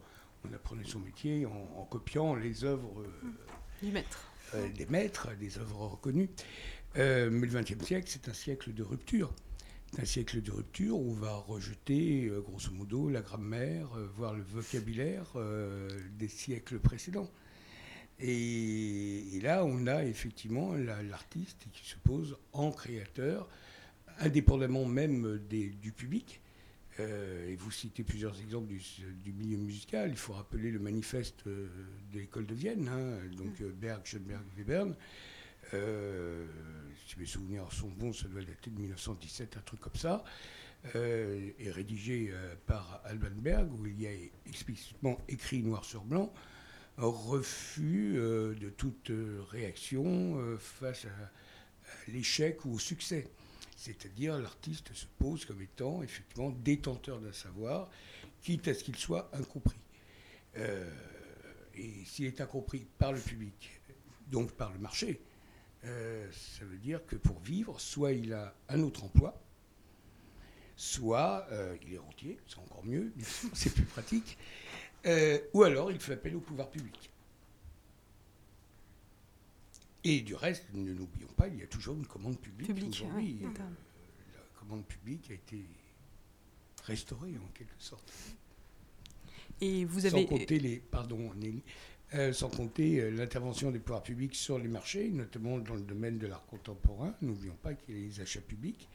[0.48, 3.04] on apprenait son métier en, copiant les œuvres
[3.82, 6.30] des maîtres, euh, des, maîtres des œuvres reconnues.
[6.96, 9.34] Euh, mais le XXe siècle, c'est un siècle de rupture
[9.98, 14.34] un siècle de rupture où on va rejeter, euh, grosso modo, la grammaire, euh, voire
[14.34, 17.30] le vocabulaire euh, des siècles précédents.
[18.18, 23.48] Et, là, on a effectivement l'artiste qui se pose en créateur,
[24.20, 26.40] indépendamment même du public.
[26.98, 28.72] Et vous citez plusieurs exemples
[29.24, 30.10] du, milieu musical.
[30.10, 31.68] Il faut rappeler le manifeste de
[32.12, 34.94] l'école de Vienne, hein, donc Berg, Schoenberg, Webern.
[35.74, 36.46] Euh,
[37.06, 40.24] si mes souvenirs sont bons, ça doit dater de 1917, un truc comme ça,
[40.94, 44.12] euh, est rédigé euh, par Alban Berg, où il y a
[44.46, 46.32] explicitement écrit noir sur blanc
[46.98, 49.10] refus de toute
[49.50, 53.28] réaction face à, l'échec ou au succès.
[53.82, 57.90] C'est-à-dire l'artiste se pose comme étant effectivement détenteur d'un savoir,
[58.40, 59.78] quitte à ce qu'il soit incompris.
[60.54, 63.80] et s'il est incompris par le public,
[64.30, 65.20] donc par le marché,
[65.84, 69.40] euh, ça veut dire que pour vivre, soit il a un autre emploi,
[70.76, 73.12] soit euh, il est rentier, c'est encore mieux,
[73.52, 74.38] c'est plus pratique,
[75.06, 77.11] euh, ou alors il fait appel au pouvoir public.
[80.04, 82.70] Et du reste, ne l'oublions pas, il y a toujours une commande publique.
[82.70, 85.64] Aujourd'hui, la commande publique a été
[86.84, 88.12] restaurée en quelque sorte.
[89.60, 90.22] Et vous avez...
[90.22, 90.76] Sans compter les...
[90.78, 91.30] Pardon.
[92.14, 96.18] Euh, sans compter euh, l'intervention des pouvoirs publics sur les marchés, notamment dans le domaine
[96.18, 97.14] de l'art contemporain.
[97.22, 98.88] N'oublions pas qu'il y a les achats publics,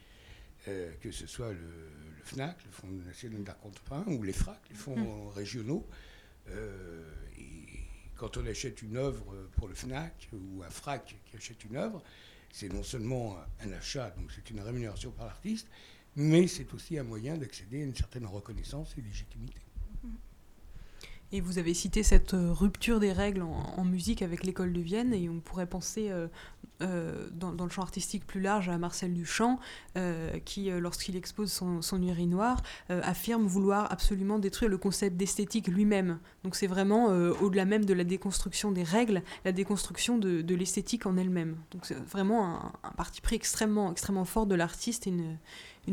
[0.67, 1.89] euh, que ce soit le,
[2.26, 5.30] FNAC, le Fonds national d'art contemporain, ou les FRAC, les fonds mmh.
[5.30, 5.88] régionaux.
[6.48, 7.66] et
[8.17, 9.25] quand on achète une œuvre
[9.56, 12.03] pour le FNAC ou un FRAC qui achète une œuvre,
[12.51, 15.67] c'est non seulement un achat, donc c'est une rémunération par l'artiste,
[16.15, 19.62] mais c'est aussi un moyen d'accéder à une certaine reconnaissance et légitimité.
[21.34, 25.13] Et vous avez cité cette euh, rupture des règles en, musique avec l'école de Vienne,
[25.13, 26.30] et on pourrait penser euh,
[26.82, 29.60] euh, dans, le champ artistique plus large à Marcel Duchamp,
[30.46, 36.20] qui, lorsqu'il expose son, son urinoir, affirme vouloir absolument détruire le concept d'esthétique lui-même.
[36.44, 41.18] Donc c'est vraiment au-delà même de la déconstruction des règles, la déconstruction de, l'esthétique en
[41.18, 41.58] elle-même.
[41.72, 45.38] Donc c'est vraiment un, parti pris extrêmement, extrêmement fort de l'artiste et une,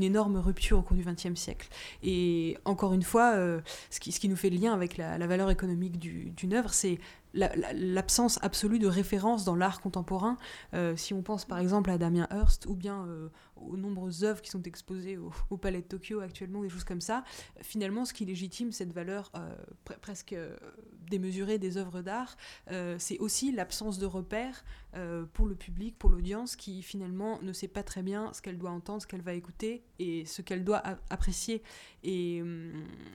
[0.02, 1.68] énorme rupture au cours du XXe siècle.
[2.02, 5.98] Et encore une fois, euh, ce, qui, nous fait le lien avec la, valeur économique
[5.98, 6.98] d'une œuvre, c'est
[7.34, 10.36] l'absence absolue de référence dans l'art contemporain.
[10.72, 14.40] Euh, si on pense par exemple à Damien Hirst ou bien euh, aux nombreuses œuvres
[14.40, 17.24] qui sont exposées au, Palais de Tokyo actuellement, des choses comme ça,
[17.62, 19.54] finalement, ce qui légitime cette valeur euh,
[20.00, 20.36] presque
[21.10, 22.36] démesurée des œuvres d'art,
[22.98, 24.64] c'est aussi l'absence de repères
[25.32, 28.70] pour le public, pour l'audience, qui finalement ne sait pas très bien ce qu'elle doit
[28.70, 31.62] entendre, ce qu'elle va écouter et ce qu'elle doit apprécier.
[32.02, 32.72] Et hum,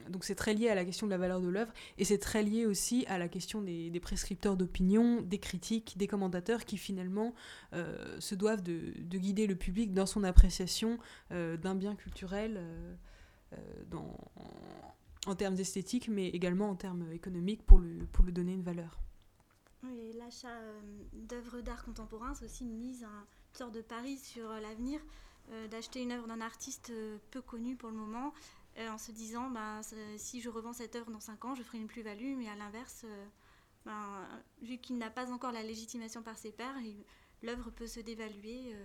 [0.10, 2.44] donc c'est très lié à la question de la valeur de l'œuvre et c'est très
[2.44, 7.34] lié aussi à la question des, prescripteurs d'opinion, des critiques, des commentateurs qui finalement
[7.74, 10.98] euh, se doivent de, guider le public dans son appréciation
[11.32, 12.60] euh, d'un bien culturel
[13.54, 13.56] euh,
[15.28, 19.00] en termes esthétiques, mais également en termes économiques pour, le, pour lui donner une valeur.
[19.84, 20.60] L'achat
[21.14, 25.00] d'œuvres d'art contemporain, c'est aussi une mise, un sorte de pari sur l'avenir,
[25.72, 26.92] d'acheter une œuvre d'un artiste
[27.32, 28.34] peu connu pour le moment,
[28.78, 29.82] en se disant, bah,
[30.18, 33.06] si je revends cette œuvre dans 5 ans, je ferai une plus-value, mais à l'inverse,
[34.62, 36.76] vu qu'il n'a pas encore la légitimation par ses pairs,
[37.42, 38.76] l'œuvre peut se dévaluer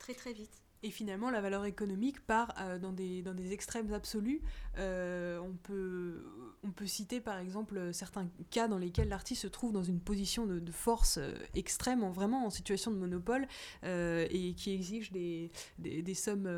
[0.00, 0.63] très très vite.
[0.84, 4.42] Et finalement, la valeur économique part euh, dans, des, dans des extrêmes absolus.
[4.76, 6.22] Euh, on, peut,
[6.62, 10.44] on peut citer par exemple certains cas dans lesquels l'artiste se trouve dans une position
[10.44, 13.46] de, force euh, extrême, en, vraiment en situation de monopole,
[13.82, 16.50] et qui exige des, des, sommes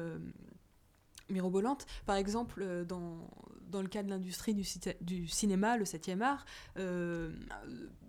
[1.31, 1.87] mirobolantes.
[2.05, 3.31] Par exemple, dans,
[3.71, 4.65] dans le cas de l'industrie du,
[5.03, 6.45] du, cinéma, le 7e art,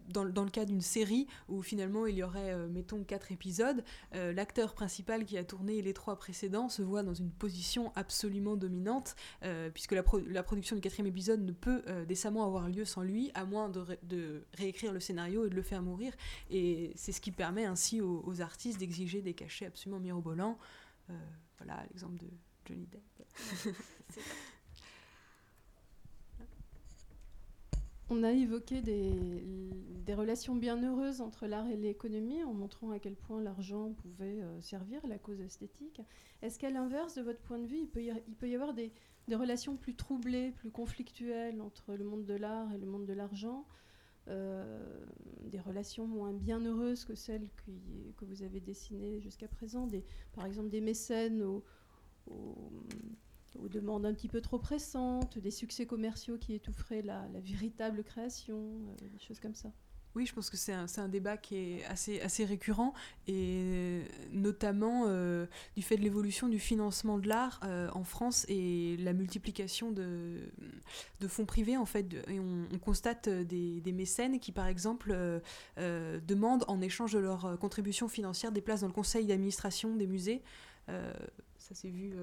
[0.08, 3.84] dans, le cas d'une série où finalement il y aurait, euh, mettons, quatre épisodes,
[4.16, 8.56] euh, l'acteur principal qui a tourné les trois précédents se voit dans une position absolument
[8.56, 13.02] dominante, euh, puisque la, la, production du quatrième épisode ne peut décemment avoir lieu sans
[13.02, 16.14] lui, à moins de, réécrire le scénario et de le faire mourir.
[16.50, 20.58] Et c'est ce qui permet ainsi aux, aux artistes d'exiger des cachets absolument mirobolants.
[21.58, 22.28] voilà l'exemple de
[22.66, 23.76] Johnny Depp.
[28.10, 33.16] On a évoqué des, relations bien heureuses entre l'art et l'économie en montrant à quel
[33.16, 36.02] point l'argent pouvait euh, servir la cause esthétique.
[36.42, 38.02] Est-ce qu'à l'inverse, de votre point de vue, il peut
[38.50, 38.92] y, avoir des,
[39.30, 43.66] relations plus troublées, plus conflictuelles entre le monde de l'art et le monde de l'argent
[44.30, 45.06] euh,
[45.44, 47.48] des relations moins bien heureuses que celles
[48.18, 49.88] que vous avez dessinées jusqu'à présent,
[50.34, 51.64] par exemple des mécènes au
[52.30, 52.56] aux
[53.70, 59.08] demandes un petit peu trop pressantes, des succès commerciaux qui étoufferaient la, véritable création, euh,
[59.10, 59.72] des choses comme ça.
[60.16, 62.96] Oui, je pense que c'est un, débat qui est assez, récurrent,
[63.28, 64.02] et
[64.32, 65.46] notamment euh,
[65.76, 70.40] du fait de l'évolution du financement de l'art euh, en France et la multiplication de,
[71.28, 71.78] fonds privés.
[71.78, 75.16] En fait, et on, constate des, des, mécènes qui, par exemple,
[75.78, 80.42] demandent en échange de leur contribution financière des places dans le conseil d'administration des musées.
[80.88, 82.16] ça s'est vu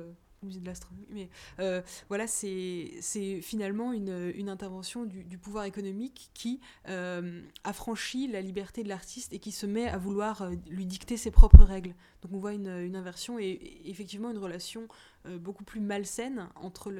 [0.44, 1.06] musée de l'astronomie.
[1.10, 1.28] Mais
[1.58, 8.88] euh, voilà, c'est finalement une, intervention du, pouvoir économique qui euh, affranchit la liberté de
[8.88, 11.94] l'artiste et qui se met à vouloir euh, lui dicter ses propres règles.
[12.22, 14.88] Donc on voit une, inversion et, effectivement une relation
[15.40, 16.90] beaucoup plus malsaine entre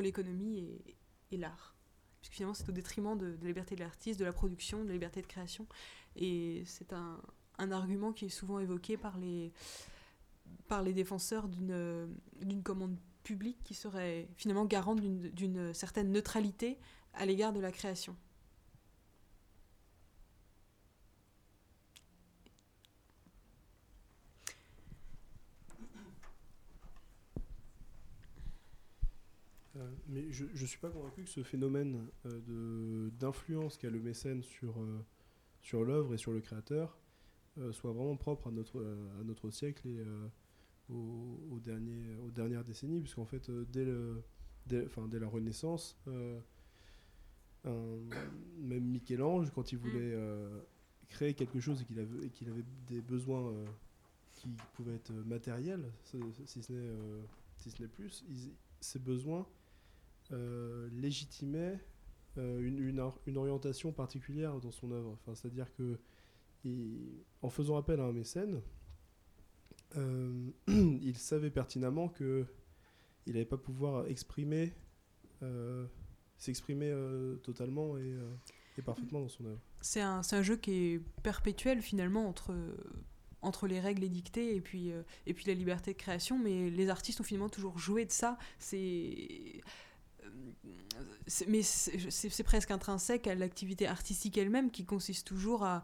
[0.00, 0.96] l'économie et,
[1.32, 1.74] et l'art.
[2.20, 4.94] Puisque finalement c'est au détriment de, la liberté de l'artiste, de la production, de la
[4.94, 5.66] liberté de création.
[6.16, 9.52] Et c'est un argument qui est souvent évoqué par les
[10.68, 16.78] par les défenseurs d'une commande publique qui serait finalement garante d'une certaine neutralité
[17.14, 18.16] à l'égard de la création.
[29.78, 34.42] Euh, mais je ne suis pas convaincu que ce phénomène euh, d'influence qu'a le mécène
[34.42, 35.04] sur, euh,
[35.60, 36.98] sur l'œuvre et sur le créateur
[37.72, 38.80] soit vraiment propre à notre,
[39.20, 40.02] à notre siècle et
[40.90, 44.22] aux, derniers, aux dernières décennies, puisqu'en fait, euh, dès, le,
[44.66, 46.40] dès, enfin, dès la Renaissance, euh,
[48.58, 50.60] même Michel-Ange, quand il voulait euh,
[51.08, 53.52] créer quelque chose et qu'il avait, avait des besoins
[54.32, 56.18] qui pouvaient être matériels, si
[56.62, 56.82] ce n'est
[57.58, 58.24] si ce plus,
[58.80, 59.46] ces besoins
[60.92, 61.78] légitimaient
[62.36, 65.10] une, une, une, orientation particulière dans son œuvre.
[65.20, 65.98] Enfin, C'est-à-dire que
[67.42, 68.60] en faisant appel à un mécène,
[69.96, 72.46] euh, il savait pertinemment que
[73.26, 74.06] il n'allait pas pouvoir
[75.42, 75.86] euh,
[76.38, 78.16] s'exprimer euh, totalement et,
[78.84, 79.60] parfaitement dans son œuvre.
[79.80, 82.32] C'est un, jeu qui est perpétuel finalement
[83.42, 84.92] entre les règles édictées et puis,
[85.46, 88.38] la liberté de création, mais les artistes ont finalement toujours joué de ça.
[91.48, 95.82] Mais c'est presque intrinsèque à l'activité artistique elle-même qui consiste toujours à,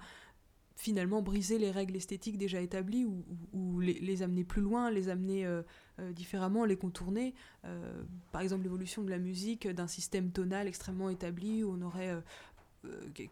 [0.76, 3.06] finalement briser les règles esthétiques déjà établies
[3.52, 5.62] ou, les, amener plus loin, les amener euh,
[6.00, 7.34] euh, différemment, les contourner.
[7.64, 8.02] Euh,
[8.32, 12.14] par exemple, l'évolution de la musique, d'un système tonal extrêmement établi où on aurait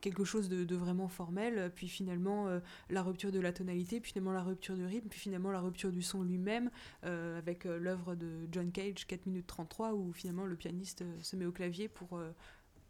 [0.00, 2.48] quelque chose de, vraiment formel, puis finalement
[2.88, 5.92] la rupture de la tonalité, puis finalement la rupture du rythme, puis finalement la rupture
[5.92, 6.70] du son lui-même,
[7.02, 11.52] avec l'œuvre de John Cage, 4 minutes 33, où finalement le pianiste se met au
[11.52, 12.18] clavier pour,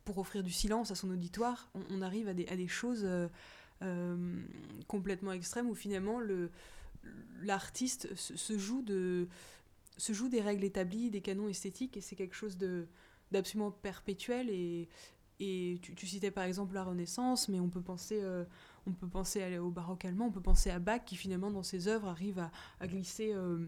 [0.05, 1.69] pour offrir du silence à son auditoire.
[1.91, 3.05] On, arrive à des, à des choses
[4.87, 6.21] complètement extrême où finalement
[7.43, 9.29] l'artiste se, joue de,
[9.97, 12.57] se joue des règles établies, des canons esthétiques, et c'est quelque chose
[13.31, 14.51] d'absolument perpétuel.
[14.51, 14.89] Et,
[15.41, 18.45] et tu, citais par exemple la Renaissance, mais on peut penser, euh,
[18.87, 21.89] on peut penser au baroque allemand, on peut penser à Bach qui finalement dans ses
[21.89, 23.67] œuvres arrive à, à glisser euh,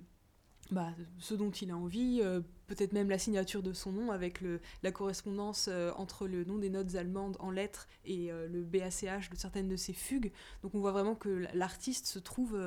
[0.71, 4.41] bah, ce dont il a envie, euh, peut-être même la signature de son nom avec
[4.41, 8.63] le, la correspondance euh, entre le nom des notes allemandes en lettres et euh, le
[8.63, 10.33] BACH de certaines de ses fugues.
[10.63, 12.59] Donc on voit vraiment que l'artiste se trouve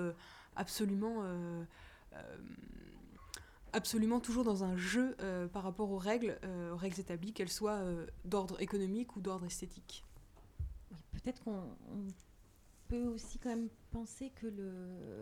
[0.56, 1.24] absolument,
[3.74, 5.16] absolument toujours dans un jeu
[5.54, 6.38] par rapport aux règles,
[6.74, 7.82] règles établies, qu'elles soient
[8.26, 10.04] d'ordre économique ou d'ordre esthétique
[11.28, 11.64] peut-être qu'on
[12.88, 14.48] peut aussi quand même penser que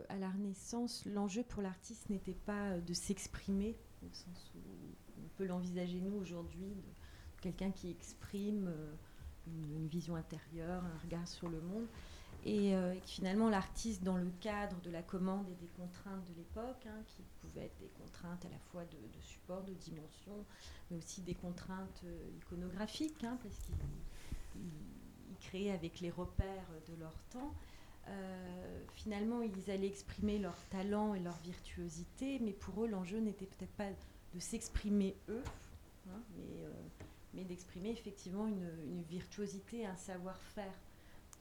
[0.09, 4.59] à la Renaissance, l'enjeu pour l'artiste n'était pas de s'exprimer, au sens où
[5.23, 6.73] on peut l'envisager nous aujourd'hui,
[7.41, 8.71] quelqu'un qui exprime
[9.47, 11.87] une, une, vision intérieure, un regard sur le monde,
[12.45, 16.23] et, euh, et que finalement l'artiste, dans le cadre de la commande et des contraintes
[16.29, 20.45] de l'époque, hein, qui pouvaient être des contraintes à la fois de, support, de dimension,
[20.89, 23.75] mais aussi des contraintes euh, iconographiques, hein, parce qu'il
[25.35, 27.53] créer avec les repères de leur temps.
[28.07, 33.47] Euh, finalement, ils allaient exprimer leur talent et leur virtuosité, mais pour eux, l'enjeu n'était
[33.47, 33.89] peut-être pas
[34.33, 35.43] de s'exprimer eux,
[36.09, 36.71] hein, mais, euh,
[37.33, 40.73] mais d'exprimer effectivement une, une, virtuosité, un savoir-faire.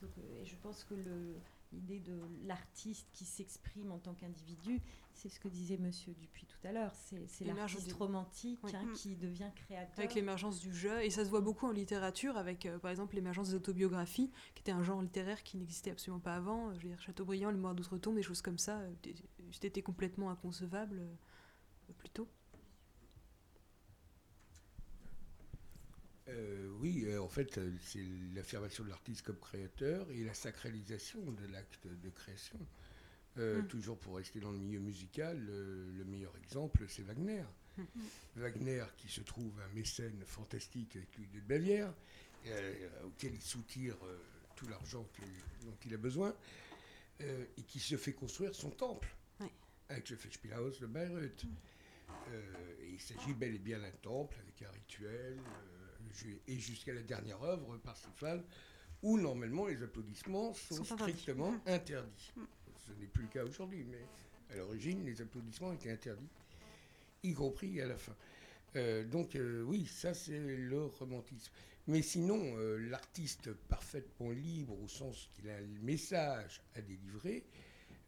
[0.02, 1.34] Et je pense que le,
[1.74, 4.80] l'idée de l'artiste qui s'exprime en tant qu'individu,
[5.12, 7.94] c'est ce que disait Monsieur Dupuis tout à l'heure, c'est l'artiste du...
[7.94, 8.72] romantique oui.
[8.74, 9.98] hein, qui devient créateur.
[9.98, 13.14] Avec l'émergence du jeu, et ça se voit beaucoup en littérature, avec euh, par exemple
[13.14, 16.74] l'émergence des autobiographies, qui était un genre littéraire qui n'existait absolument pas avant.
[16.74, 18.80] Je veux dire, Chateaubriand, Les Moires d'Outre-Tombe, des choses comme ça,
[19.50, 22.28] c'était complètement inconcevable euh, plus tôt.
[26.28, 28.04] Euh, oui, euh, en fait, c'est
[28.34, 32.58] l'affirmation de l'artiste comme créateur et la sacralisation de l'acte de création.
[33.36, 33.66] Euh, mmh.
[33.66, 37.44] Toujours pour rester dans le milieu musical, le, le meilleur exemple, c'est Wagner.
[37.76, 37.82] Mmh.
[38.36, 41.92] Wagner, qui se trouve un mécène fantastique avec lui de Bavière,
[43.04, 43.96] auquel il soutire
[44.54, 45.06] tout l'argent
[45.64, 46.34] dont il a besoin,
[47.20, 49.08] et qui se fait construire son temple
[49.40, 49.48] oui.
[49.88, 51.44] avec le Festspielhaus de Bayreuth.
[51.44, 52.34] Mmh.
[52.82, 55.38] et il s'agit bel et bien d'un temple avec un rituel
[56.46, 58.44] et jusqu'à la dernière œuvre, Parsifal,
[59.02, 61.94] où normalement les applaudissements sont, sont strictement interdits.
[61.94, 62.32] interdits.
[62.36, 62.42] Mmh.
[62.86, 64.04] Ce n'est plus le cas aujourd'hui, mais
[64.50, 66.28] à l'origine, les applaudissements étaient interdits,
[67.22, 68.14] y compris à la fin.
[68.76, 71.52] Euh, donc euh, oui, ça c'est le romantisme.
[71.86, 77.44] Mais sinon, euh, l'artiste parfaitement libre, au sens qu'il a le message à délivrer,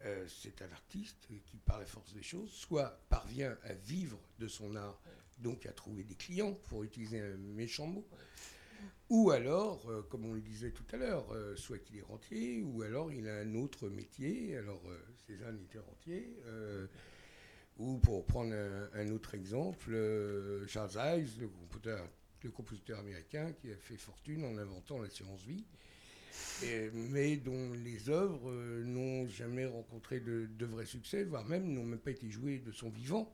[0.04, 4.48] euh, c'est un artiste qui, par la force des choses, soit parvient à vivre de
[4.48, 5.00] son art,
[5.38, 8.06] donc à trouver des clients, pour utiliser un méchant mot,
[9.08, 12.62] ou alors, euh, comme on le disait tout à l'heure, euh, soit qu'il est rentier,
[12.62, 14.56] ou alors il a un autre métier.
[14.56, 16.36] Alors, euh, Cézanne était rentier.
[17.78, 18.54] Ou pour prendre
[18.94, 19.90] un, autre exemple,
[20.66, 21.46] Charles Ives,
[22.42, 25.66] le compositeur, américain qui a fait fortune en inventant l'assurance vie.
[27.10, 28.50] Mais dont les œuvres
[28.82, 32.88] n'ont jamais rencontré de, vrai succès, voire même n'ont même pas été jouées de son
[32.88, 33.30] vivant,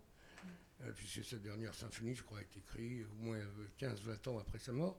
[0.97, 3.39] puisque sa dernière symphonie, je crois, a été écrite au moins
[3.81, 4.99] 15-20 ans après sa mort,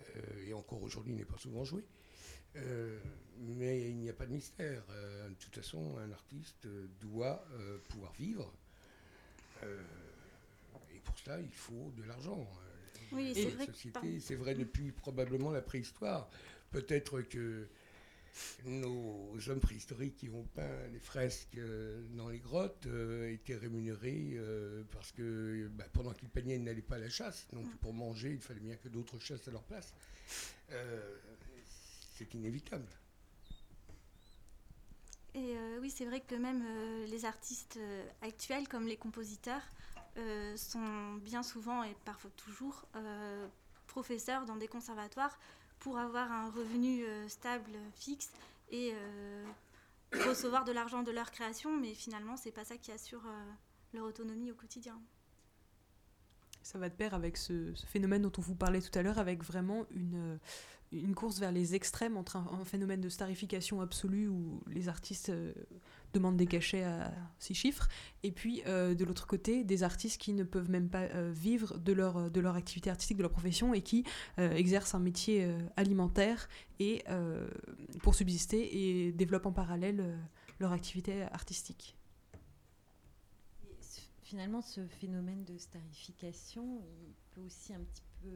[0.00, 1.84] euh, et encore aujourd'hui n'est pas souvent jouée.
[2.56, 2.98] Euh,
[3.40, 4.82] mais il n'y a pas de mystère.
[4.90, 6.66] Euh, de toute façon, un artiste
[7.00, 8.52] doit euh, pouvoir vivre.
[9.62, 12.46] et pour cela, il faut de l'argent.
[13.12, 13.66] Oui, c'est vrai.
[14.20, 16.28] C'est vrai depuis probablement la préhistoire.
[16.70, 17.68] Peut-être que
[18.64, 24.32] nos hommes préhistoriques qui ont peint les fresques euh, dans les grottes euh, étaient rémunérés
[24.34, 27.46] euh, parce que bah, pendant qu'ils peignaient, ils n'allaient pas à la chasse.
[27.52, 27.76] Donc mmh.
[27.78, 29.92] pour manger, il fallait bien que d'autres chassent à leur place.
[32.16, 32.86] c'est inévitable.
[35.34, 36.64] Et oui, c'est vrai que même
[37.06, 37.78] les artistes
[38.22, 39.62] actuels, comme les compositeurs,
[40.56, 42.88] sont bien souvent et parfois toujours
[43.86, 45.38] professeurs dans des conservatoires
[45.80, 48.30] pour avoir un revenu euh, stable, fixe
[48.70, 49.44] et euh,
[50.26, 53.50] recevoir de l'argent de leur création, mais finalement, c'est pas ça qui assure euh,
[53.94, 54.98] leur autonomie au quotidien.
[56.62, 59.42] Ça va de pair avec ce, phénomène dont on vous parlait tout à l'heure, avec
[59.42, 60.38] vraiment une,
[61.14, 65.52] course vers les extrêmes entre un, phénomène de starification absolue où les artistes euh,
[66.12, 67.88] demandent des cachets à six chiffres,
[68.22, 71.78] et puis euh, de l'autre côté, des artistes qui ne peuvent même pas euh, vivre
[71.78, 74.04] de leur, de leur activité artistique, de leur profession, et qui
[74.38, 76.48] euh, exercent un métier euh, alimentaire
[76.80, 77.48] et, euh,
[78.02, 80.18] pour subsister et développent en parallèle
[80.60, 81.96] leur activité artistique.
[84.22, 88.28] Finalement, ce phénomène de starification, il peut aussi un petit peu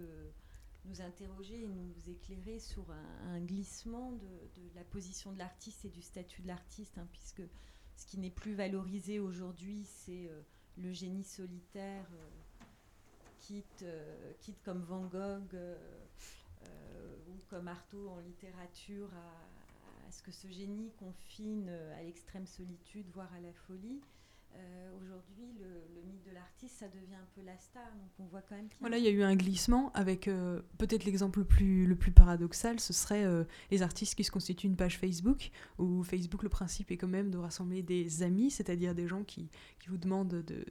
[0.85, 4.29] nous interroger et nous éclairer sur un, glissement de,
[4.75, 7.43] la position de l'artiste et du statut de l'artiste, hein, puisque
[7.97, 10.43] ce qui n'est plus valorisé aujourd'hui, c'est euh,
[10.77, 12.65] le génie solitaire, euh,
[13.39, 15.57] quitte, euh, quitte comme Van Gogh
[17.29, 23.33] ou comme Artaud en littérature à, ce que ce génie confine à l'extrême solitude, voire
[23.35, 24.01] à la folie.
[25.01, 27.85] Aujourd'hui, le, mythe de l'artiste, ça devient un peu la star.
[27.85, 28.69] Donc on voit quand même.
[28.81, 30.29] Voilà, il y a eu un glissement avec
[30.79, 33.25] peut-être l'exemple le plus, le plus paradoxal, ce serait
[33.71, 37.31] les artistes qui se constituent une page Facebook, où Facebook, le principe est quand même
[37.31, 40.65] de rassembler des amis, c'est-à-dire des gens qui, qui vous demandent de, de,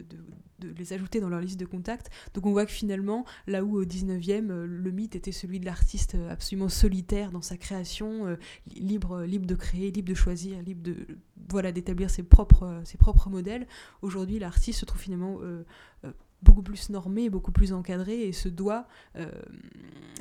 [0.59, 2.09] de, les ajouter dans leur liste de contacts.
[2.33, 6.15] Donc on voit que finalement, là où au 19e, le mythe était celui de l'artiste
[6.29, 10.95] absolument solitaire dans sa création, libre, libre de créer, libre de choisir, libre de
[11.49, 13.67] voilà d'établir ses propres, ses propres modèles,
[14.01, 15.63] aujourd'hui l'artiste se trouve finalement euh,
[16.05, 16.11] euh,
[16.41, 19.29] beaucoup plus normé, beaucoup plus encadré et se doit euh,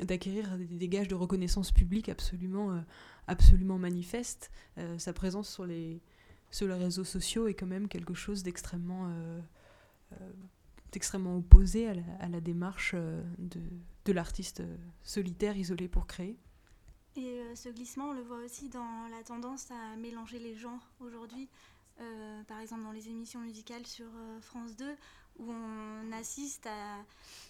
[0.03, 2.83] d'acquérir des, gages de reconnaissance publique absolument,
[3.27, 4.51] absolument manifestes.
[4.97, 6.01] sa présence sur les,
[6.51, 9.11] sur les réseaux sociaux est quand même quelque chose d'extrêmement
[10.93, 13.61] extrêmement opposé à la, à la démarche de,
[14.05, 14.61] de l'artiste
[15.01, 16.37] solitaire, isolé pour créer.
[17.17, 21.49] Et ce glissement, on le voit aussi dans la tendance à mélanger les genres aujourd'hui.
[22.01, 24.95] Euh, par exemple dans les émissions musicales sur euh, France 2,
[25.39, 27.05] où on assiste à,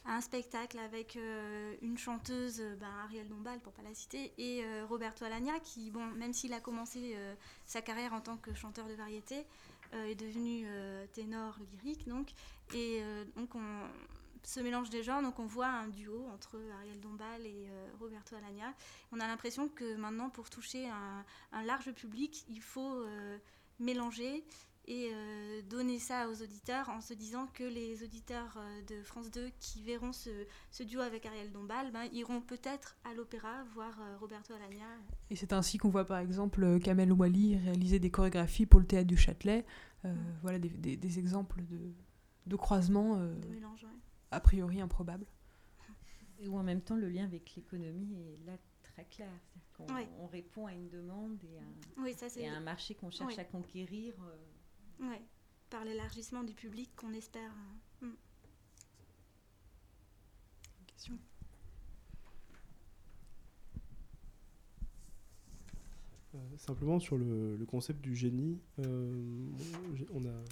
[0.05, 5.23] un spectacle avec euh, une chanteuse, ben, Ariel Dombal pour pas la citer, et Roberto
[5.25, 7.15] Alagna, qui, bon, même s'il a commencé
[7.65, 9.45] sa carrière en tant que chanteur de variété,
[9.93, 10.65] est devenu
[11.13, 12.29] ténor lyrique, donc,
[12.73, 13.03] et
[13.35, 13.87] donc on
[14.43, 17.67] ce mélange des genres, donc on voit un duo entre Ariel Dombal et
[17.99, 18.73] Roberto Alagna.
[19.11, 23.05] On a l'impression que maintenant, pour toucher un, un large public, il faut
[23.79, 24.43] mélanger
[24.87, 29.29] et euh, donner ça aux auditeurs en se disant que les auditeurs euh, de France
[29.29, 34.17] 2 qui verront ce, duo avec Ariel Dombal ben, iront peut-être à l'opéra voir euh,
[34.19, 34.85] Roberto Alagna.
[35.29, 39.07] Et c'est ainsi qu'on voit par exemple Kamel Wally réaliser des chorégraphies pour le théâtre
[39.07, 39.65] du Châtelet.
[40.41, 41.93] Voilà des, des, exemples de,
[42.47, 43.21] de croisements
[44.31, 45.25] a priori improbables.
[46.39, 49.29] Et où en même temps le lien avec l'économie est là très clair
[50.19, 54.13] on, répond à une demande et à, un marché qu'on cherche à conquérir.
[54.21, 54.37] Euh.
[55.01, 55.15] Oui,
[55.69, 57.51] par l'élargissement du public qu'on espère.
[58.03, 58.15] Euh, hmm.
[60.87, 61.17] Question
[66.35, 70.43] euh, simplement sur le, concept du génie, on a,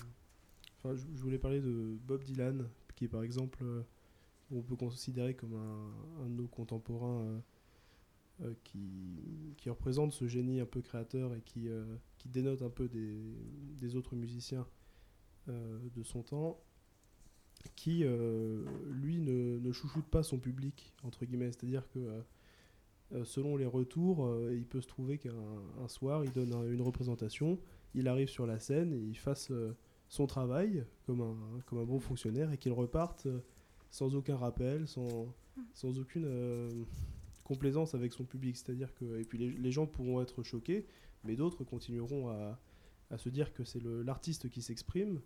[0.77, 2.67] enfin, je, voulais parler de Bob Dylan,
[2.99, 3.63] qui est par exemple,
[4.51, 7.41] on peut considérer comme un, de nos contemporains
[8.41, 11.83] euh, qui, qui, représente ce génie un peu créateur et qui, euh,
[12.25, 14.67] dénote un peu des, autres musiciens
[15.47, 16.59] euh, de son temps,
[17.77, 18.05] qui,
[18.89, 21.51] lui, ne, ne, chouchoute pas son public, entre guillemets.
[21.51, 22.23] C'est-à-dire que
[23.25, 27.59] selon les retours, il peut se trouver qu'un soir, il donne une représentation,
[27.93, 29.51] il arrive sur la scène et il fasse
[30.09, 33.27] son travail comme un, comme un bon fonctionnaire et qu'il reparte
[33.89, 35.33] sans aucun rappel, sans,
[35.73, 36.85] sans aucune
[37.43, 38.57] complaisance avec son public.
[38.57, 39.19] C'est-à-dire que.
[39.19, 40.85] Et puis les, gens pourront être choqués,
[41.23, 42.59] mais d'autres continueront à,
[43.09, 45.19] à, se dire que c'est l'artiste qui s'exprime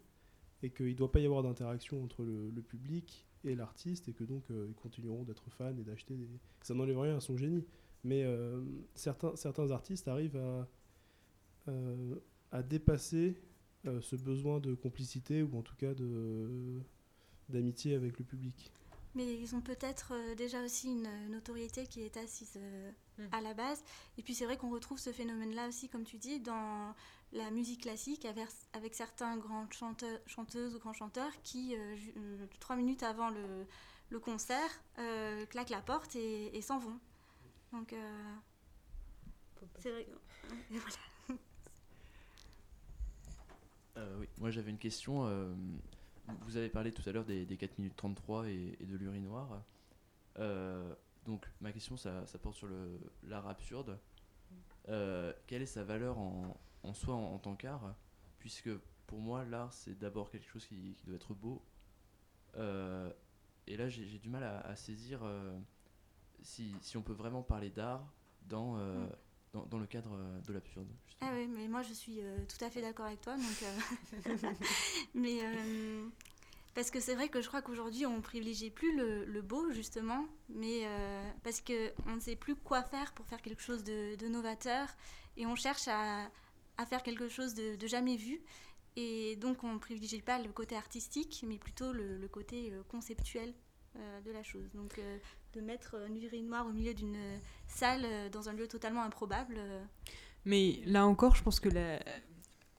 [0.63, 4.23] et qu'il ne doit pas y avoir d'interaction entre le, public et l'artiste et que
[4.23, 6.29] donc euh, ils continueront d'être fans et d'acheter des.
[6.61, 7.65] Ça n'enlève rien à son génie.
[8.05, 8.61] Mais euh,
[8.95, 10.67] certains, certains artistes arrivent à,
[11.67, 12.15] euh,
[12.51, 13.41] à dépasser
[14.01, 15.93] ce besoin de complicité ou en tout cas
[17.49, 18.71] d'amitié avec le public.
[19.15, 23.27] Mais ils ont peut-être euh, déjà aussi une notoriété qui est assise euh, hmm.
[23.31, 23.83] à la base.
[24.17, 26.95] Et puis c'est vrai qu'on retrouve ce phénomène-là aussi, comme tu dis, dans
[27.31, 32.75] la musique classique, avec, avec certains grands chanteurs, chanteuses ou grands chanteurs qui, euh, trois
[32.75, 33.65] minutes avant le,
[34.09, 34.81] le concert,
[35.49, 36.99] claquent la porte et, s'en vont.
[37.71, 37.95] Donc
[39.79, 40.07] c'est vrai.
[43.95, 45.25] oui, moi j'avais une question
[46.41, 49.63] vous avez parlé tout à l'heure des, 4 minutes 33 et, de l'urinoir.
[50.39, 50.93] Euh,
[51.25, 52.69] donc ma question, ça, porte sur
[53.23, 53.99] l'art absurde.
[54.89, 57.95] Euh, quelle est sa valeur en, soi en, tant qu'art?
[58.39, 58.69] Puisque
[59.07, 61.63] pour moi, l'art, c'est d'abord quelque chose qui, doit être beau.
[62.55, 63.11] Euh,
[63.67, 65.21] et là, j'ai du mal à, saisir
[66.41, 68.13] si, on peut vraiment parler d'art
[68.47, 69.09] dans, mm.
[69.53, 70.87] Dans, le cadre de l'absurde.
[71.21, 73.35] Ah oui, mais moi je suis euh, tout à fait d'accord avec toi.
[73.35, 74.51] Donc, euh,
[75.13, 76.05] mais euh,
[76.73, 80.87] parce que c'est vrai que je crois qu'aujourd'hui on privilégie plus le, beau justement, mais
[81.43, 84.87] parce que on ne sait plus quoi faire pour faire quelque chose de, novateur
[85.37, 86.29] et on cherche à,
[86.87, 88.41] faire quelque chose de, jamais vu.
[88.95, 93.53] Et donc on ne privilégie pas le côté artistique, mais plutôt le, côté conceptuel
[93.95, 94.71] de la chose.
[94.73, 94.99] Donc
[95.53, 97.17] de mettre une urinoir au milieu d'une
[97.67, 99.55] salle dans un lieu totalement improbable.
[100.45, 101.99] Mais là encore, je pense que la...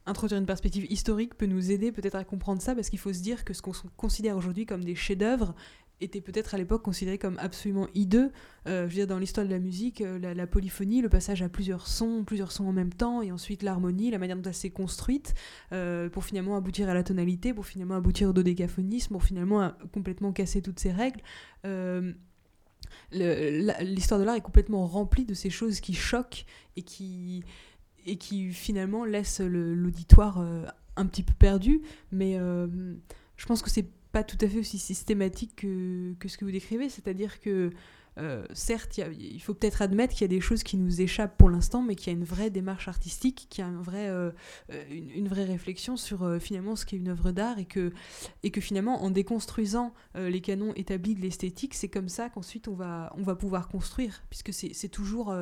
[0.06, 3.22] introduire une perspective historique peut nous aider peut-être à comprendre ça, parce qu'il faut se
[3.22, 5.54] dire que ce qu'on considère aujourd'hui comme des chefs-d'œuvre
[6.00, 8.30] était peut-être à l'époque considéré comme absolument hideux.
[8.66, 11.48] Euh, je veux dire, dans l'histoire de la musique, euh, la, polyphonie, le passage à
[11.48, 14.70] plusieurs sons, plusieurs sons en même temps, et ensuite l'harmonie, la manière dont elle s'est
[14.70, 15.34] construite,
[15.72, 20.32] euh, pour finalement aboutir à la tonalité, pour finalement aboutir au dodécaphonisme, pour finalement complètement
[20.32, 21.20] casser toutes ces règles.
[23.12, 27.44] L'histoire de l'art est complètement remplie de ces choses qui choquent et qui,
[28.06, 30.44] et qui finalement laissent l'auditoire
[30.96, 31.82] un petit peu perdu,
[32.12, 32.38] mais
[33.36, 36.52] je pense que c'est pas tout à fait aussi systématique que, que ce que vous
[36.52, 37.70] décrivez, c'est-à-dire que
[38.18, 41.50] euh, certes, il faut peut-être admettre qu'il y a des choses qui nous échappent pour
[41.50, 44.30] l'instant, mais qu'il y a une vraie démarche artistique, qu'il y a vrai, euh,
[44.90, 47.92] une, vraie réflexion sur euh, finalement ce qu'est une œuvre d'art et que,
[48.42, 52.74] et que finalement, en déconstruisant les canons établis de l'esthétique, c'est comme ça qu'ensuite on
[52.74, 55.34] va, on va pouvoir construire, puisque c'est toujours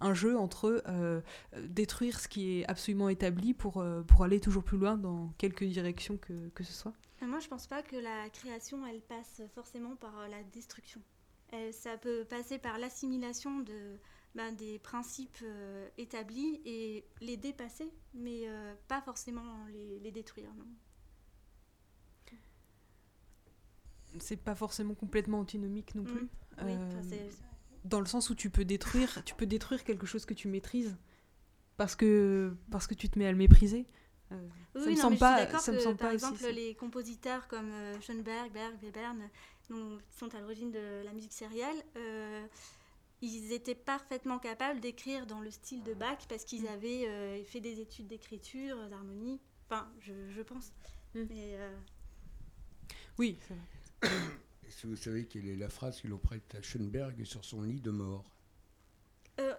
[0.00, 0.82] un jeu entre
[1.68, 6.16] détruire ce qui est absolument établi pour, pour aller toujours plus loin dans quelque direction
[6.16, 6.92] que, que ce soit.
[7.22, 11.00] Moi, je pense pas que la création, elle passe forcément par la destruction.
[11.52, 13.96] Euh, ça peut passer par l'assimilation de,
[14.34, 20.52] ben, des principes euh, établis et les dépasser, mais euh, pas forcément les, les détruire.
[20.54, 20.66] Non.
[24.18, 26.28] C'est pas forcément complètement antinomique non plus.
[26.58, 27.08] Mm.
[27.84, 30.96] dans le sens où tu peux détruire, tu peux détruire quelque chose que tu maîtrises
[31.76, 33.86] parce que parce que tu te mets à le mépriser.
[34.30, 34.38] oui,
[34.74, 37.70] ça me semble pas, ça me semble par exemple, les compositeurs comme
[38.00, 39.28] Schoenberg, Berg, Webern,
[39.70, 42.46] donc, sont à l'origine de la musique sérielle, euh,
[43.22, 46.68] ils étaient parfaitement capables d'écrire dans le style de Bach parce qu'ils mm.
[46.68, 49.40] avaient euh, fait des études d'écriture, d'harmonie.
[49.68, 50.72] Enfin, je, je pense.
[51.14, 51.22] Mm.
[51.28, 51.76] Mais, euh,
[53.18, 53.38] Oui.
[54.02, 57.62] Est-ce que vous savez quelle est la phrase que l'on prête à Schoenberg sur son
[57.62, 58.24] lit de mort?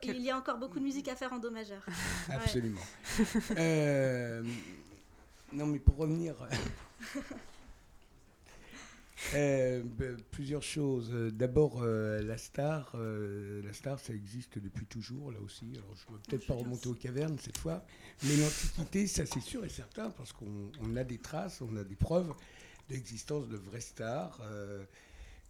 [0.04, 1.86] Il y a encore beaucoup de musique à faire en do majeur.
[2.30, 2.82] Absolument.
[5.54, 6.36] non, mais pour revenir.
[9.34, 11.12] Euh, ben, plusieurs choses.
[11.34, 15.66] D'abord, euh, la star, euh, la star, ça existe depuis toujours, là aussi.
[15.76, 17.86] Alors, je ne vais peut-être pas remonter aux cavernes cette fois,
[18.24, 21.96] mais l'Antiquité, ça c'est sûr et certain, parce qu'on a des traces, on a des
[21.96, 22.34] preuves
[22.90, 24.42] d'existence de vraies stars.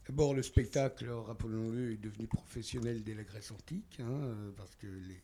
[0.08, 5.22] D'abord, le spectacle, rappelons-le, est devenu professionnel dès la Grèce antique, hein, parce que les,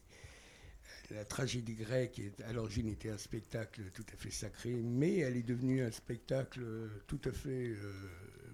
[1.15, 5.43] la tragédie grecque, à l'origine, était un spectacle tout à fait sacré, mais elle est
[5.43, 6.61] devenue un spectacle
[7.07, 7.73] tout à fait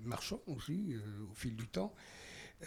[0.03, 1.93] marchand aussi, euh, au fil du temps,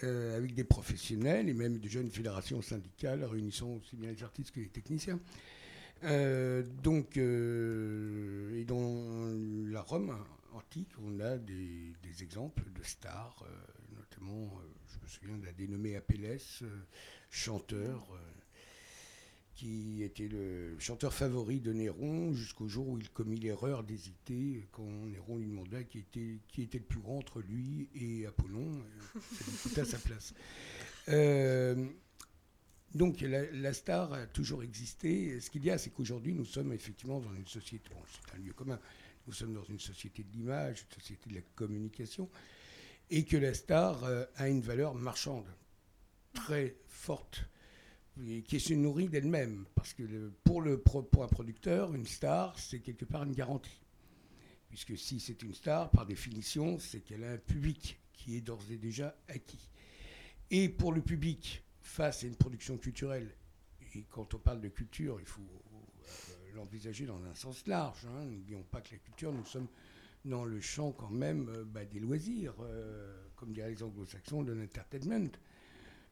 [0.04, 4.52] euh, avec des professionnels et même de jeunes fédérations syndicales réunissant aussi bien les artistes
[4.52, 5.20] que les techniciens.
[6.04, 9.32] Euh, donc, et dans
[9.70, 10.16] la Rome
[10.52, 13.44] antique, on a des, exemples de stars,
[13.96, 14.50] notamment,
[14.86, 16.40] je me souviens de la dénommée Apelles,
[17.30, 18.08] chanteur
[19.62, 25.06] qui était le chanteur favori de Néron jusqu'au jour où il commit l'erreur d'hésiter quand
[25.06, 28.82] Néron lui demanda qui était, qui était le plus grand entre lui et Apollon.
[29.62, 30.34] Tout à sa place.
[31.08, 31.86] Euh,
[32.92, 35.40] donc la, star a toujours existé.
[35.40, 38.52] Ce qu'il y a, c'est qu'aujourd'hui, nous sommes effectivement dans une société, c'est un lieu
[38.54, 38.80] commun,
[39.28, 42.28] nous sommes dans une société de l'image, une société de la communication,
[43.10, 45.46] et que la star euh, a une valeur marchande
[46.34, 47.44] très forte
[48.46, 49.64] qui se nourrit d'elle-même.
[49.74, 53.80] Parce que pour, le, un producteur, une star, c'est quelque part une garantie.
[54.68, 58.70] Puisque si c'est une star, par définition, c'est qu'elle a un public qui est d'ores
[58.70, 59.68] et déjà acquis.
[60.50, 63.34] Et pour le public, face à une production culturelle,
[63.94, 68.06] et quand on parle de culture, il faut euh, l'envisager dans un sens large.
[68.06, 68.24] Hein.
[68.24, 69.68] N'oublions pas que la culture, nous sommes
[70.24, 74.52] dans le champ quand même euh, bah, des loisirs, euh, comme diraient les anglo-saxons, de
[74.52, 75.30] l'entertainment.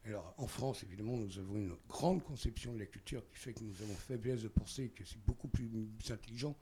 [0.05, 3.63] Alors, en France, évidemment, nous avons une grande conception de la culture qui fait que
[3.63, 5.69] nous avons faiblesse de penser que c'est beaucoup plus
[6.09, 6.55] intelligent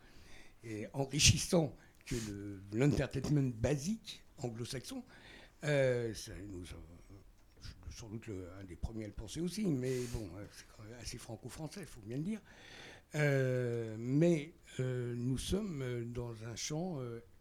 [0.64, 1.74] et enrichissant
[2.06, 2.16] que
[2.74, 5.04] l'entertainment basique anglo-saxon.
[5.64, 6.14] Euh,
[6.52, 6.66] nous
[7.92, 8.30] sans doute
[8.60, 11.82] un des premiers à le penser aussi, mais bon, euh, c'est quand même assez franco-français,
[11.82, 12.42] il faut bien le dire.
[13.16, 17.00] Euh, mais nous sommes dans un champ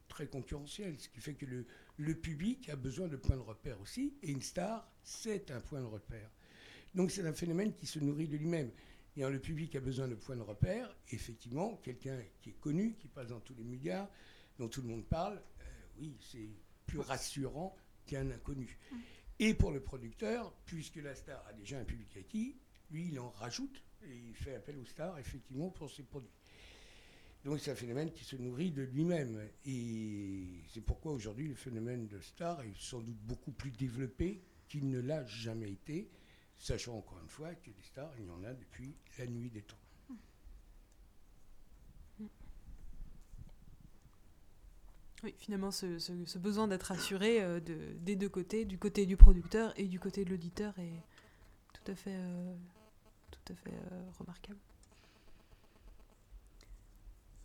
[0.09, 1.67] très concurrentiel, ce qui fait que le,
[1.99, 5.81] le public a besoin de points de repère aussi, et une star, c'est un point
[5.81, 6.31] de repère.
[6.95, 8.71] Donc c'est un phénomène qui se nourrit de lui-même.
[9.17, 13.09] Et le public a besoin de points de repère, effectivement, quelqu'un qui est connu, qui
[13.09, 14.09] passe dans tous les médias,
[14.59, 15.65] dont tout le monde parle, euh,
[15.99, 16.49] oui, c'est
[16.87, 17.77] plus rassurant
[18.07, 18.79] qu'un inconnu.
[18.91, 18.97] Mmh.
[19.41, 22.57] Et pour le producteur, puisque la star a déjà un public acquis,
[22.93, 26.31] lui, il en rajoute et il fait appel aux stars, effectivement, pour ses produits.
[27.45, 29.41] Donc c'est un phénomène qui se nourrit de lui-même.
[29.65, 34.91] Et c'est pourquoi aujourd'hui le phénomène de star est sans doute beaucoup plus développé qu'il
[34.91, 36.11] ne l'a jamais été,
[36.59, 39.63] sachant encore une fois que des stars, il y en a depuis la nuit des
[39.63, 39.79] temps.
[45.25, 49.73] Oui, finalement, ce, besoin d'être assuré euh, de, des deux côtés, du côté du producteur
[49.77, 51.03] et du côté de l'auditeur, est
[51.73, 52.55] tout à fait, euh,
[53.51, 54.59] euh, remarquable.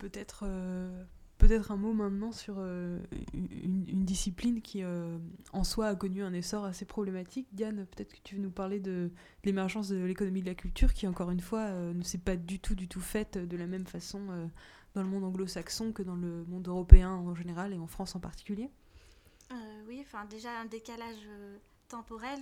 [0.04, 1.02] Peut-être euh,
[1.38, 2.98] peut-être un mot maintenant sur euh,
[3.32, 5.16] une, discipline qui, euh,
[5.54, 7.48] en soi, a connu un essor assez problématique.
[7.52, 9.10] Diane, peut-être que tu veux nous parler de,
[9.44, 12.74] l'émergence de l'économie de la culture, qui, encore une fois, ne s'est pas du tout,
[12.74, 14.50] du tout faite de la même façon
[14.92, 18.20] dans le monde anglo-saxon que dans le monde européen en général et en France en
[18.20, 18.68] particulier.
[19.88, 21.26] Oui, enfin déjà un décalage
[21.88, 22.40] temporel.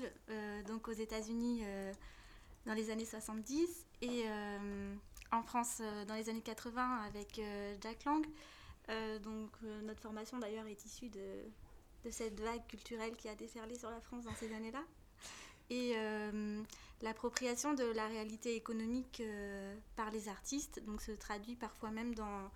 [0.67, 1.63] donc aux États-Unis
[2.67, 4.25] dans les années 70 et
[5.33, 8.25] en France euh, dans les années 80 avec euh, Jack Lang.
[8.89, 9.51] Euh, donc
[9.85, 14.25] notre formation d'ailleurs est issue de, cette vague culturelle qui a déferlé sur la France
[14.25, 14.83] dans ces années-là.
[15.71, 15.95] Et
[17.01, 19.23] l'appropriation de la réalité économique
[19.97, 22.51] par les artistes donc, se traduit parfois même dans,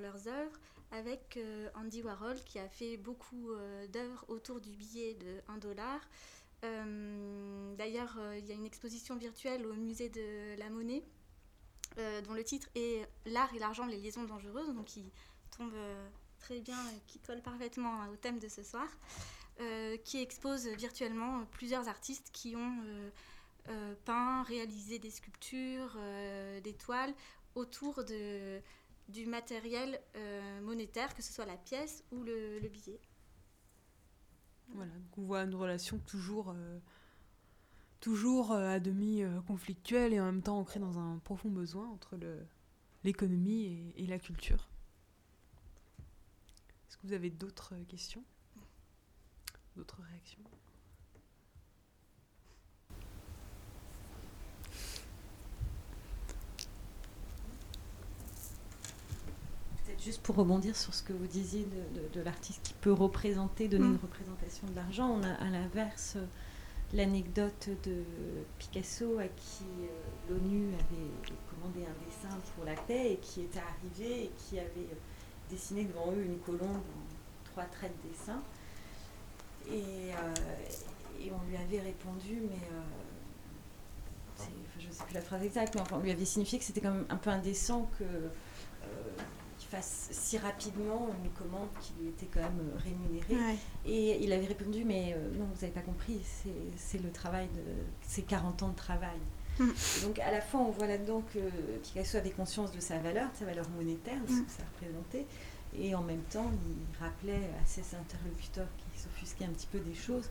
[0.00, 0.58] leurs œuvres
[0.90, 1.38] avec
[1.76, 3.50] Andy Warhol qui a fait beaucoup
[3.92, 6.00] d'œuvres autour du billet de 1 dollar.
[7.76, 11.04] D'ailleurs, il y a une exposition virtuelle au musée de la monnaie
[11.96, 15.10] euh, dont le titre est L'art et l'argent, les liaisons dangereuses, donc qui
[15.56, 16.08] tombe euh,
[16.38, 18.88] très bien, et qui colle parfaitement au thème de ce soir,
[19.60, 23.10] euh, qui expose virtuellement plusieurs artistes qui ont euh,
[23.68, 27.14] euh, peint, réalisé des sculptures, euh, des toiles
[27.54, 28.60] autour de,
[29.08, 33.00] du matériel euh, monétaire, que ce soit la pièce ou le, le billet.
[34.74, 36.78] Voilà, donc on voit une relation toujours, euh,
[38.00, 41.88] toujours euh, à demi euh, conflictuelle et en même temps ancrée dans un profond besoin
[41.88, 42.16] entre
[43.04, 43.64] l'économie
[43.96, 44.68] et, et la culture.
[46.88, 48.22] Est-ce que vous avez d'autres questions?
[49.76, 50.42] D'autres réactions?
[59.84, 62.92] Peut-être juste pour rebondir sur ce que vous disiez de, de- de l'artiste qui peut
[62.92, 63.92] représenter, donner Mm.
[63.92, 66.26] une représentation de l'argent, on a à l'inverse euh,
[66.94, 68.04] l'anecdote de
[68.58, 73.60] Picasso à qui euh, l'ONU avait commandé un dessin pour la paix et qui était
[73.60, 74.96] arrivé et qui avait euh,
[75.50, 78.42] dessiné devant eux une colombe en trois traits de dessin.
[79.70, 80.34] Et, euh,
[81.20, 82.56] et on lui avait répondu, mais
[84.78, 86.92] je ne sais plus la phrase exacte, mais on lui avait signifié que c'était quand
[86.92, 88.04] même un peu indécent que
[89.70, 93.56] fasse si rapidement une commande qui lui était quand même euh, rémunérée.
[93.86, 96.20] Et il avait répondu, mais euh, non, vous n'avez pas compris,
[96.76, 97.60] c'est- le travail de.
[98.02, 99.18] C'est 40 ans de travail.
[99.60, 101.38] Et donc à la fois, on voit là-dedans que
[101.82, 104.44] Picasso avait conscience de sa valeur, de sa valeur monétaire, de ce Mm.
[104.46, 105.26] que ça représentait.
[105.78, 109.94] Et en même temps, il rappelait à ses interlocuteurs qui s'offusquaient un petit peu des
[109.94, 110.28] choses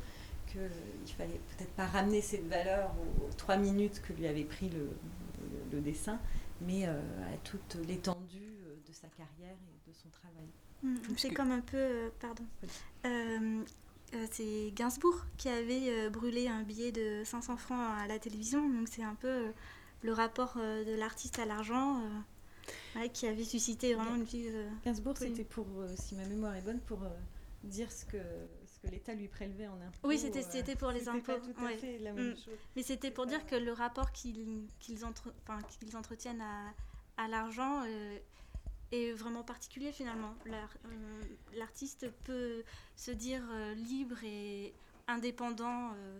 [0.51, 2.89] qu'il ne fallait peut-être pas ramener cette valeur
[3.21, 6.17] aux, trois minutes que lui avait pris le, le- le dessin,
[6.61, 6.93] mais euh,
[7.33, 8.56] à toute l'étendue euh,
[9.09, 10.47] sa carrière et de son travail.
[10.83, 12.45] Mm, C'est que- comme un peu, euh, pardon,
[13.05, 13.63] Euh,
[14.13, 18.67] euh, c'est Gainsbourg qui avait euh, brûlé un billet de 500 francs à la télévision,
[18.69, 19.51] donc c'est un peu euh,
[20.01, 24.47] le rapport euh, de l'artiste à l'argent euh, ouais, qui avait suscité vraiment une vie.
[24.49, 25.27] euh, Gainsbourg, Oui.
[25.29, 27.09] c'était pour, euh, si ma mémoire est bonne, pour euh,
[27.63, 28.17] dire ce que,
[28.65, 30.07] ce que l'État lui prélevait en impôts.
[30.07, 31.77] Oui, c'était- euh, c'était pour les pas impôts, tout à ouais.
[31.77, 32.35] fait la même Mm.
[32.35, 32.57] chose.
[32.75, 36.73] Mais c'était pour dire que le rapport qu'ils qu'ils entre, enfin, qu'ils entretiennent à,
[37.17, 38.17] à l'argent euh,
[38.91, 40.33] est vraiment particulier finalement.
[40.47, 41.21] Euh,
[41.55, 42.63] L'artiste peut
[42.95, 44.73] se dire euh, libre et
[45.07, 46.19] indépendant, euh,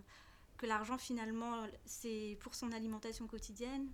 [0.56, 3.86] que l'argent finalement c'est pour son alimentation quotidienne.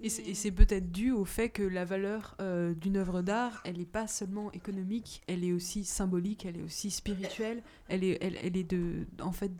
[0.00, 3.84] Et c'est- peut-être dû au fait que la valeur euh, d'une œuvre d'art, elle n'est
[3.86, 8.56] pas seulement économique, elle est aussi symbolique, elle est aussi spirituelle, elle est, elle, elle
[8.56, 9.54] est de, en fait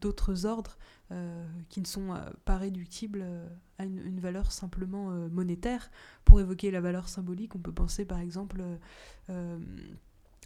[0.00, 0.76] d'autres ordres
[1.12, 3.46] euh, qui ne sont euh, pas réductibles euh,
[3.78, 5.90] à une, valeur simplement monétaire.
[6.24, 8.62] Pour évoquer la valeur symbolique, on peut penser par exemple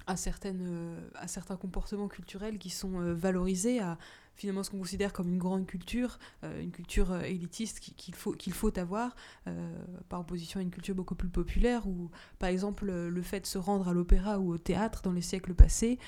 [0.06, 3.98] à, certaines, à certains comportements culturels qui sont valorisés, à
[4.38, 8.14] finalement ce qu'on considère comme une grande culture, euh, une culture euh, élitiste qui- qu'il
[8.14, 9.14] faut, qu'il faut avoir,
[9.48, 9.76] euh,
[10.08, 13.58] par opposition à une culture beaucoup plus populaire, où par exemple le fait de se
[13.58, 15.98] rendre à l'opéra ou au théâtre dans les siècles passés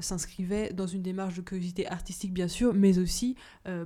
[0.00, 3.36] s'inscrivait dans une démarche de curiosité artistique bien sûr, mais aussi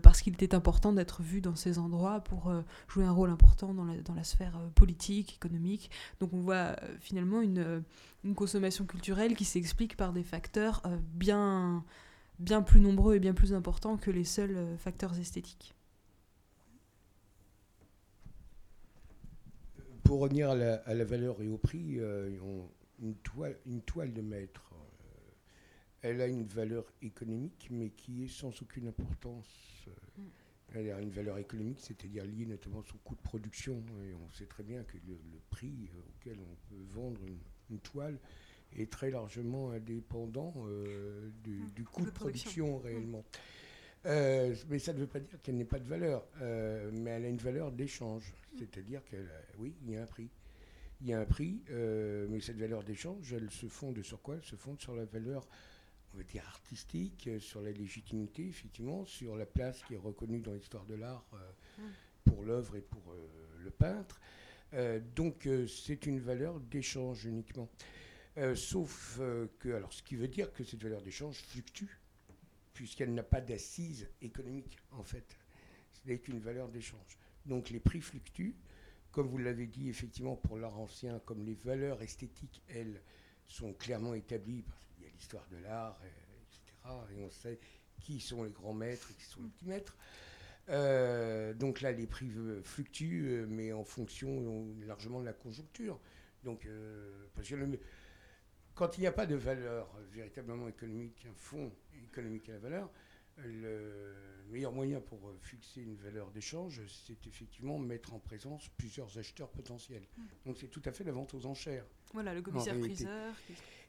[0.03, 2.53] parce qu'il était important d'être vu dans ces endroits pour
[2.89, 5.91] jouer un rôle important dans la, dans la sphère politique, économique.
[6.21, 7.85] Donc on voit finalement une,
[8.25, 10.83] une consommation culturelle qui s'explique par des facteurs
[11.15, 11.85] bien,
[12.43, 15.75] bien plus nombreux et bien plus importants que les seuls euh, facteurs esthétiques.
[20.03, 22.29] Pour revenir à la, valeur et au prix, euh,
[23.01, 25.31] une, toile, une toile de maître, euh,
[26.03, 29.49] elle a une valeur économique, mais qui est sans aucune importance.
[30.75, 33.83] Elle a une valeur économique, c'est-à-dire liée notamment son coût de production.
[34.05, 35.17] Et on sait très bien que le,
[35.51, 37.21] prix auquel on peut vendre
[37.71, 38.19] une toile
[38.79, 41.71] est très largement indépendant euh, du, Mmh.
[41.71, 42.79] du coût de production.
[42.79, 43.25] production réellement.
[44.05, 47.25] Euh, mais ça ne veut pas dire qu'elle n'ait pas de valeur, euh, mais elle
[47.25, 48.33] a une valeur d'échange.
[48.59, 50.29] C'est-à-dire qu'elle, oui, il y a un prix.
[51.01, 54.37] Il y a un prix, mais cette valeur d'échange, elle se fonde sur quoi?
[54.37, 55.49] Elle se fonde sur la valeur,
[56.15, 60.53] on va dire, artistique, sur la légitimité, effectivement, sur la place qui est reconnue dans
[60.53, 61.25] l'histoire de l'art
[62.25, 63.03] pour l'œuvre et pour
[63.59, 64.21] le peintre.
[65.17, 67.69] Donc, c'est une valeur d'échange uniquement.
[68.39, 71.99] Euh, sauf euh, que, alors, ce qui veut dire que cette valeur d'échange fluctue,
[72.73, 75.37] puisqu'elle n'a pas d'assise économique, en fait.
[75.93, 77.19] Ce n'est qu'une valeur d'échange.
[77.45, 78.57] Donc, les prix fluctuent.
[79.11, 83.03] Comme vous l'avez dit, effectivement, pour l'art ancien, comme les valeurs esthétiques, elles,
[83.47, 86.07] sont clairement établies, parce qu'il y a l'histoire de l'art, euh,
[86.41, 86.73] etc.,
[87.15, 87.59] et on sait
[88.01, 89.97] qui sont les grands maîtres et qui sont les petits maîtres.
[91.59, 92.31] Donc là, les prix
[92.65, 96.01] fluctuent, mais en fonction largement de la conjoncture.
[96.45, 96.67] Donc,
[97.35, 97.79] parce que le-
[98.75, 101.73] quand il n'y a pas de valeur véritablement économique, un fonds
[102.05, 102.91] économique à la valeur,
[103.39, 104.15] le
[104.51, 110.07] meilleur moyen pour fixer une valeur d'échange, c'est effectivement mettre en présence plusieurs acheteurs potentiels.
[110.45, 111.87] Donc c'est tout à fait la vente aux enchères.
[112.13, 113.35] Voilà, le commissaire-priseur.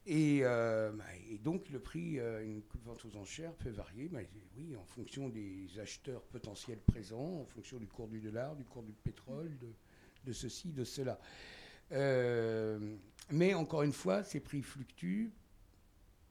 [0.06, 4.20] Et, euh, bah, et donc le prix, euh, une vente aux enchères peut varier, bah,
[4.58, 8.84] oui, en fonction des acheteurs potentiels présents, en fonction du cours du dollar, du cours
[8.84, 9.70] du pétrole, de,
[10.26, 11.20] de ceci, de cela.
[11.92, 12.98] Euh,
[13.32, 15.32] mais encore une fois, ces prix fluctuent,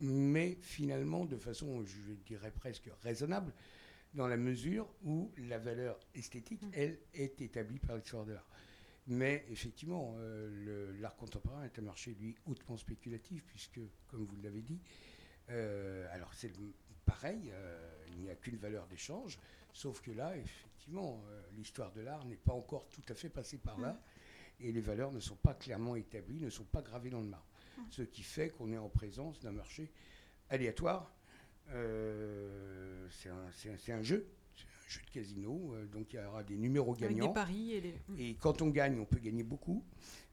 [0.01, 3.53] mais finalement de façon, je dirais presque raisonnable,
[4.15, 8.49] dans la mesure où la valeur esthétique, elle, est établie par l'histoire de l'art.
[9.07, 14.63] Mais effectivement, euh, l'art contemporain est un marché, lui, hautement spéculatif, puisque, comme vous l'avez
[14.63, 14.81] dit,
[15.51, 16.53] euh, alors c'est
[17.05, 19.39] pareil, euh, il n'y a qu'une valeur d'échange,
[19.73, 21.25] sauf que là, effectivement,
[21.57, 24.01] l'histoire de l'art n'est pas encore tout à fait passée par là,
[24.63, 27.47] et les valeurs ne sont pas clairement établies, ne sont pas gravées dans le marbre.
[27.91, 29.91] Ce qui fait qu'on est en présence d'un marché
[30.49, 31.13] aléatoire.
[31.71, 34.27] Euh, c'est un, jeu, c'est un jeu
[35.07, 37.29] de casino, euh, donc il y aura des numéros Avec gagnants.
[37.29, 37.95] des paris et des.
[38.19, 39.85] Et quand on gagne, on peut gagner beaucoup.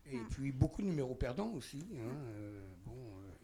[0.06, 0.28] Et Mm.
[0.30, 1.86] puis beaucoup de numéros perdants aussi.
[1.96, 2.00] hein,
[2.36, 2.96] euh, bon,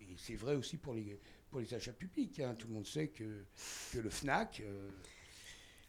[0.01, 1.19] et c'est vrai aussi pour les,
[1.49, 2.39] pour les achats publics.
[2.39, 2.55] hein.
[2.55, 3.43] Tout le monde sait que,
[3.93, 4.63] que le FNAC,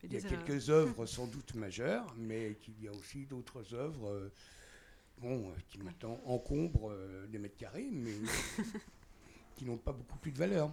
[0.04, 4.30] il y a quelques œuvres sans doute majeures, mais qu'il y a aussi d'autres œuvres
[5.18, 8.12] bon, euh, qui maintenant encombrent euh, des mètres carrés, mais
[9.56, 10.72] qui n'ont pas beaucoup plus de valeur.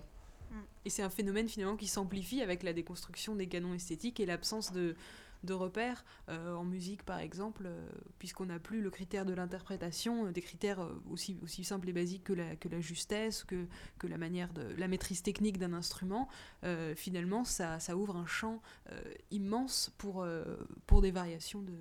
[0.86, 4.72] Et c'est un phénomène finalement qui s'amplifie avec la déconstruction des canons esthétiques et l'absence
[4.72, 4.96] de,
[5.44, 7.88] de repères euh, en musique par exemple, euh,
[8.20, 12.24] puisqu'on n'a plus le critère de l'interprétation, euh, des critères aussi, aussi simples et basiques
[12.24, 13.68] que la, que la justesse, que,
[14.00, 16.30] que la manière de la maîtrise technique d'un instrument.
[16.64, 20.44] Euh, finalement, ça, ça ouvre un champ euh, immense pour, euh,
[20.88, 21.74] pour des variations de,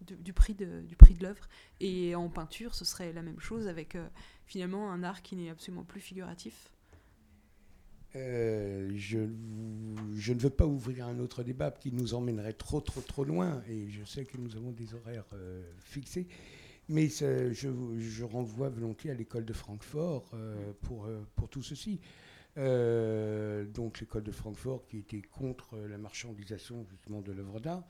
[0.00, 1.48] du, prix de, du prix de l'œuvre.
[1.80, 4.06] Et en peinture, ce serait la même chose avec euh,
[4.46, 6.70] finalement un art qui n'est absolument plus figuratif.
[8.16, 9.18] Euh, je,
[10.16, 13.62] je ne veux pas ouvrir un autre débat qui nous emmènerait trop, trop, trop loin,
[13.68, 16.26] et je sais que nous avons des horaires euh, fixés,
[16.88, 20.30] mais je, je renvoie volontiers à l'école de Francfort
[20.80, 22.00] pour, pour tout ceci.
[22.56, 27.84] Donc l'école de Francfort qui était contre la marchandisation justement de l'œuvre d'art,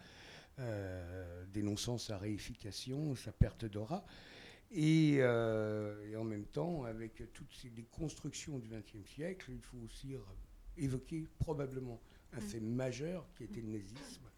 [0.58, 4.04] euh, dénonçant sa réification, sa perte d'aura.
[4.70, 9.78] Et, euh, et en même temps, avec toutes ces déconstructions du XXe siècle, il faut
[9.78, 10.14] aussi
[10.76, 12.00] évoquer probablement
[12.32, 14.28] un fait majeur qui était le nazisme.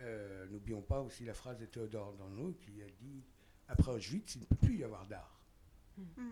[0.00, 3.24] Euh, N'oublions pas aussi la phrase de Théodore Adorno qui a dit
[3.68, 5.40] Après Auschwitz, il ne peut plus y avoir d'art.
[5.96, 6.30] Mm.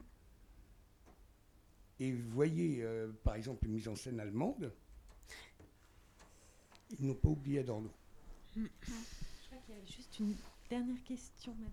[1.99, 4.73] Et vous voyez, euh, par exemple, les mises en scène allemandes,
[6.99, 7.91] ils n'ont pas oublié Adorno.
[8.57, 8.63] Je
[9.47, 10.35] crois qu'il y a juste une
[10.71, 11.73] dernière question, madame.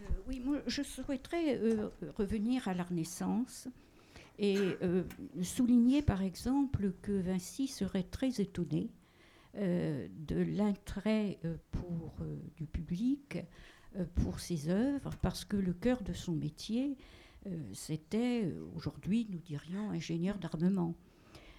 [0.00, 3.68] Euh, oui, moi, je souhaiterais euh, revenir à la Renaissance
[4.38, 5.04] et euh,
[5.42, 8.90] souligner, par exemple, que Vinci serait très étonné
[9.56, 13.38] euh, de l'intérêt euh, pour euh, du public
[13.96, 16.96] euh, pour ses œuvres, parce que le cœur de son métier,
[17.46, 20.94] euh, c'était euh, aujourd'hui, nous dirions, ingénieur d'armement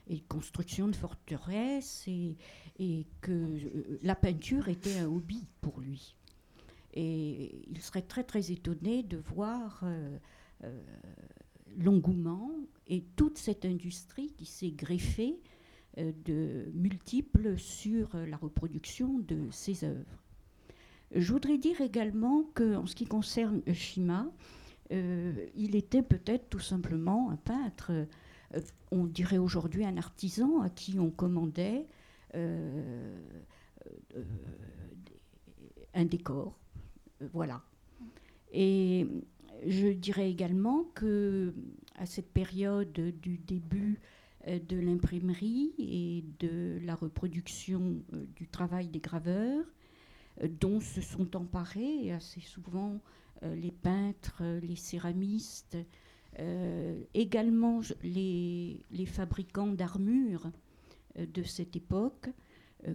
[0.09, 6.15] et construction de forteresses, et, que euh, la peinture était un hobby pour lui.
[6.93, 10.17] Et il serait très très étonné de voir euh,
[10.63, 10.81] euh,
[11.77, 12.51] l'engouement
[12.87, 15.39] et toute cette industrie qui s'est greffée
[15.97, 20.23] de multiples sur la reproduction de ses œuvres.
[21.13, 24.31] Je voudrais dire également qu'en ce qui concerne Shima,
[24.91, 27.91] il était peut-être tout simplement un peintre,
[28.91, 31.85] on dirait aujourd'hui un artisan à qui on commandait
[32.35, 33.15] euh,
[34.15, 34.23] euh,
[35.93, 36.57] un décor.
[37.21, 37.61] Euh, Voilà.
[38.51, 39.07] Et
[39.67, 41.53] je dirais également que
[41.95, 43.99] à cette période du début
[44.47, 49.65] euh, de l'imprimerie et de la reproduction euh, du travail des graveurs,
[50.41, 52.99] euh, dont se sont emparés assez souvent
[53.41, 55.77] les peintres, les céramistes,
[57.13, 60.51] également les, les fabricants d'armures
[61.17, 62.29] de cette époque,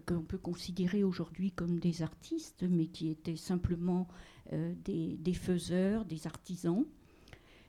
[0.07, 4.09] que l'on peut considérer aujourd'hui comme des artistes, mais qui étaient simplement
[4.51, 6.85] des, des, faiseurs, des artisans.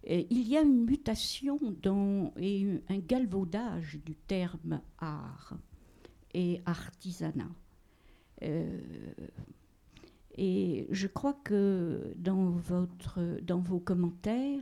[0.09, 5.57] Euh, il y a une mutation dans, et un galvaudage du terme art
[6.33, 7.49] et artisanat.
[8.43, 8.79] Euh,
[10.37, 14.61] et je crois que dans, votre, dans vos commentaires,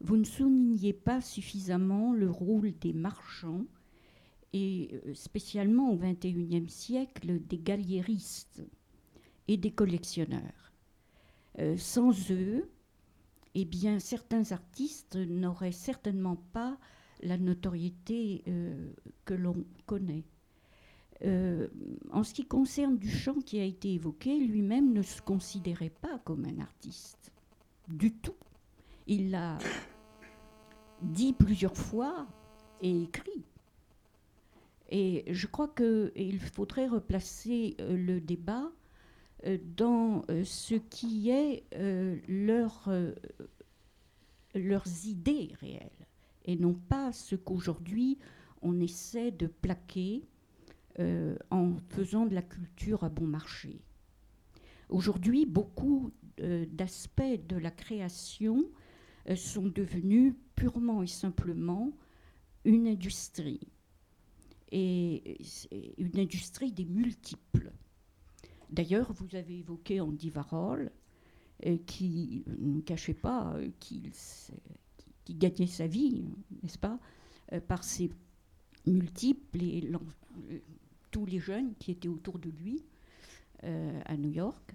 [0.00, 3.66] vous ne soulignez pas suffisamment le rôle des marchands
[4.52, 8.62] et euh, spécialement au XXIe siècle des galliéristes
[9.48, 10.72] et des collectionneurs.
[11.76, 12.68] sans eux,
[13.54, 16.78] eh bien, certains artistes n'auraient certainement pas
[17.22, 18.92] la notoriété euh,
[19.24, 20.24] que l'on connaît.
[21.22, 21.68] Euh,
[22.12, 26.46] en ce qui concerne Duchamp qui a été évoqué, lui-même ne se considérait pas comme
[26.46, 27.32] un artiste.
[27.88, 28.34] Du tout.
[29.12, 29.58] Il l'a
[31.02, 32.28] dit plusieurs fois
[32.80, 33.44] et écrit.
[34.88, 38.70] Et je crois qu'il faudrait replacer euh, le débat
[39.46, 41.64] euh, dans euh, ce qui est
[42.28, 42.88] leur,
[44.54, 46.06] leurs idées réelles
[46.44, 48.16] et non pas ce qu'aujourd'hui
[48.62, 50.22] on essaie de plaquer
[51.50, 53.80] en faisant de la culture à bon marché.
[54.88, 58.66] Aujourd'hui, beaucoup d'aspects de la création
[59.36, 61.92] sont devenus purement et simplement
[62.64, 63.60] une industrie.
[64.72, 65.38] Et
[65.98, 67.72] une industrie des multiples.
[68.70, 70.92] D'ailleurs, vous avez évoqué Andy Warhol,
[71.66, 74.12] euh, qui ne cachait pas euh, qu'il
[75.24, 76.24] qui gagnait sa vie,
[76.62, 76.98] n'est-ce pas,
[77.52, 78.10] euh, par ses
[78.86, 79.90] multiples et
[81.10, 82.82] tous les jeunes qui étaient autour de lui
[83.62, 84.74] à New York.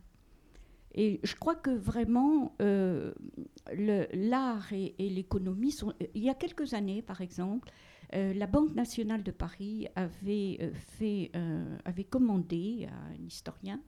[0.96, 5.94] Et je crois que vraiment, l'art et, l'économie sont.
[6.14, 7.70] Il y a quelques années, par exemple,
[8.14, 13.82] euh, la Banque nationale de Paris avait, euh, fait, euh, avait commandé à un historien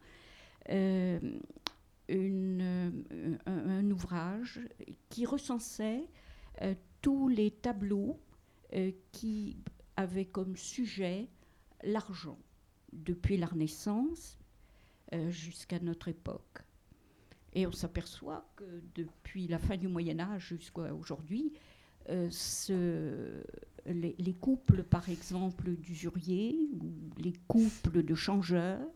[0.70, 1.20] un,
[3.90, 4.60] ouvrage
[5.10, 6.10] qui recensait
[7.02, 8.20] tous les tableaux
[9.14, 9.64] qui
[9.96, 11.30] avaient comme sujet
[11.84, 12.38] l'argent,
[12.92, 14.38] depuis la Renaissance
[15.30, 16.67] jusqu'à notre époque.
[17.58, 18.64] Et on s'aperçoit que
[18.96, 21.52] depuis la fin du Moyen Âge jusqu'à aujourd'hui,
[22.30, 23.44] ce,
[23.94, 28.88] les, couples, par exemple, d'usuriers ou les couples de changeurs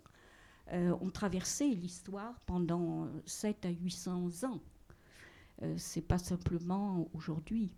[0.74, 4.60] euh, ont traversé l'histoire pendant 7 à 800 ans.
[5.64, 7.72] Euh, c'est pas simplement aujourd'hui.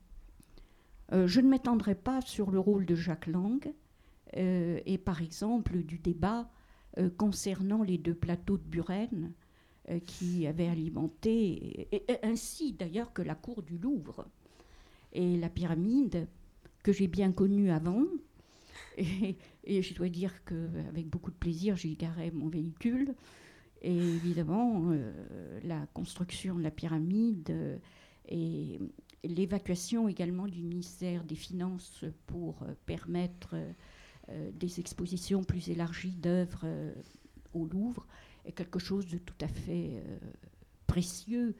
[1.12, 3.74] Euh, je ne m'étendrai pas sur le rôle de Jacques Lang
[4.36, 6.50] et par exemple du débat
[7.18, 9.32] concernant les deux plateaux de Buren
[10.06, 11.90] qui avaient alimenté,
[12.24, 14.26] ainsi d'ailleurs que la cour du Louvre
[15.12, 16.28] et la pyramide
[16.84, 18.04] que j'ai bien connu avant.
[19.66, 23.16] Et, je dois dire qu'avec beaucoup de plaisir, j'y garais mon véhicule.
[23.82, 27.78] Et évidemment, euh, la construction de la pyramide euh,
[28.28, 28.80] et
[29.24, 33.56] l'évacuation également du ministère des Finances pour euh, permettre
[34.54, 36.66] des expositions plus élargies d'œuvres
[37.54, 38.08] au Louvre
[38.46, 40.04] est quelque chose de tout à fait
[40.88, 41.56] précieux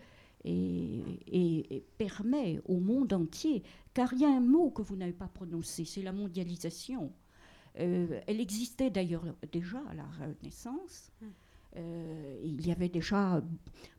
[0.46, 3.64] et, permet au monde entier,
[3.94, 7.12] car il y a un mot que vous n'avez pas prononcé, c'est la mondialisation.
[7.80, 11.12] Euh, elle existait d'ailleurs déjà à la Renaissance.
[11.22, 11.26] Hmm.
[11.78, 13.42] Euh, il y avait déjà,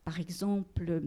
[0.04, 1.02] par exemple,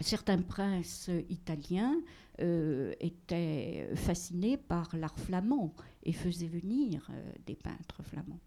[0.00, 2.00] certains princes italiens
[2.40, 7.10] euh, étaient fascinés par l'art flamand et faisaient venir
[7.44, 8.40] des peintres flamands.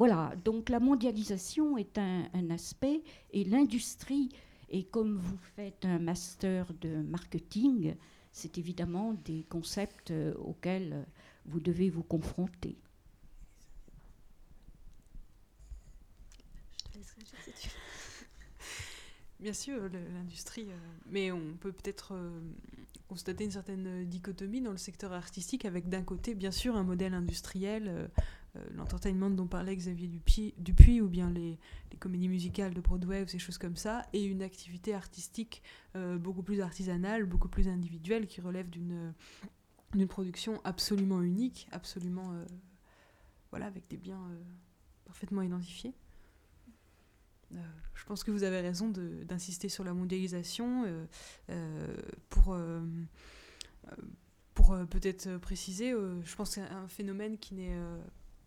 [0.00, 3.02] Voilà, donc la mondialisation est un, aspect
[3.34, 4.30] et l'industrie
[4.70, 7.96] et comme vous faites un master de marketing,
[8.32, 11.02] c'est évidemment des concepts euh, auxquels euh,
[11.44, 12.78] vous devez vous confronter.
[19.38, 19.82] Bien sûr,
[20.14, 20.78] l'industrie, euh,
[21.10, 22.14] mais on peut peut-être
[23.10, 27.12] constater une certaine dichotomie dans le secteur artistique avec d'un côté, bien sûr, un modèle
[27.12, 28.06] industriel euh,
[28.74, 30.08] l'entertainment dont parlait Xavier
[30.58, 31.58] Dupuis, ou bien les,
[31.98, 35.62] comédies musicales de Broadway ou ces choses comme ça, et une activité artistique
[35.96, 39.12] euh, beaucoup plus artisanale, beaucoup plus individuelle, qui relève d'une
[39.92, 42.44] d'une production absolument unique, absolument euh,
[43.50, 44.22] voilà, avec des biens
[45.04, 45.92] parfaitement identifiés.
[47.50, 50.86] je pense que vous avez raison d'insister sur la mondialisation
[52.28, 52.56] pour
[54.54, 57.76] pour peut-être préciser, je pense que c'est un phénomène qui n'est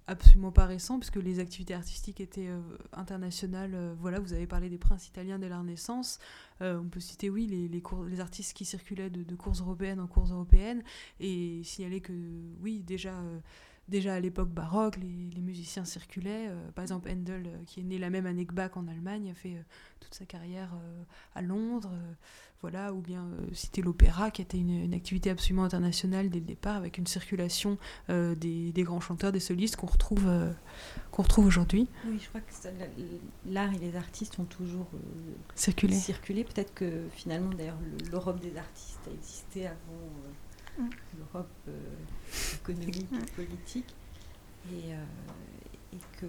[0.08, 2.60] absolument pas récent, puisque les activités artistiques étaient euh,
[2.94, 3.72] internationales.
[3.74, 6.20] Euh, voilà, vous avez parlé des princes italiens dès la Renaissance.
[6.62, 9.62] Euh, on peut citer, oui, les, les, cours, les artistes qui circulaient de, de, courses
[9.62, 10.84] européennes en courses européennes,
[11.20, 12.14] et signaler que,
[12.62, 13.14] oui, déjà
[13.88, 16.48] déjà à l'époque baroque, les, musiciens circulaient.
[16.48, 19.30] Euh, par exemple, Handel, euh, qui est né la même année que Bach en Allemagne,
[19.30, 19.64] a fait euh,
[20.00, 20.74] toute sa carrière
[21.36, 21.92] à Londres.
[22.62, 26.98] voilà, ou bien citer l'opéra, qui était une, activité absolument internationale dès le départ, avec
[26.98, 27.78] une circulation
[28.10, 30.30] des, grands chanteurs, des solistes qu'on retrouve,
[31.12, 31.88] qu'on retrouve aujourd'hui.
[32.06, 32.54] Oui, je crois que
[33.46, 34.90] l'art et les artistes ont toujours
[35.56, 35.96] circulé.
[35.96, 36.44] circulé.
[36.44, 37.80] Peut-être que finalement, d'ailleurs,
[38.12, 40.10] l'Europe des artistes a existé avant
[40.78, 40.90] Mm.
[41.20, 41.80] l'Europe euh,
[42.56, 43.94] économique et politique,
[44.72, 45.06] et, euh,
[45.94, 46.26] et, que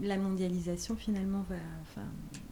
[0.00, 2.06] la mondialisation finalement va, enfin,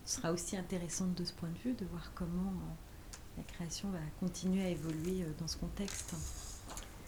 [0.04, 4.00] sera aussi intéressante de ce point de vue, de voir comment euh, la création va
[4.20, 6.14] continuer à évoluer dans ce contexte.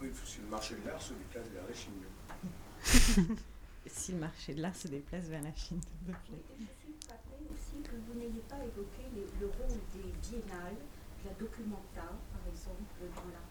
[0.01, 3.37] Oui, si le marché de l'art se déplace vers la Chine.
[3.87, 7.97] si le marché de l'art se déplace vers la Chine, Je suis frappée aussi que
[8.07, 9.05] vous n'ayez pas évoqué
[9.41, 10.77] le rôle des biennales,
[11.23, 13.46] de la documenta, par exemple, dans l'art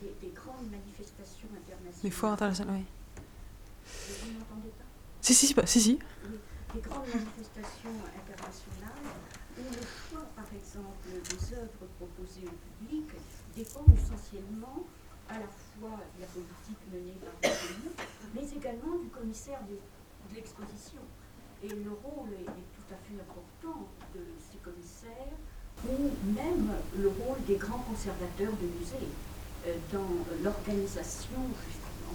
[0.00, 2.02] des, des, grandes manifestations internationales.
[2.02, 2.86] Les foires internationales, oui.
[4.22, 4.84] Vous n'entendez pas?
[5.20, 5.54] Si, si, si.
[5.64, 5.98] si, si.
[6.74, 9.08] Des grandes manifestations internationales
[9.58, 13.10] où le choix, par exemple, des œuvres proposées au public
[13.56, 14.84] dépend essentiellement
[15.28, 17.90] à la fois de la politique menée par le pays,
[18.34, 21.02] mais également du commissaire de, de l'exposition.
[21.62, 25.34] Et le rôle est, est, tout à fait important de ces commissaires,
[25.84, 29.10] ou même le rôle des grands conservateurs de musées.
[29.66, 32.14] Euh, dans l'organisation, justement,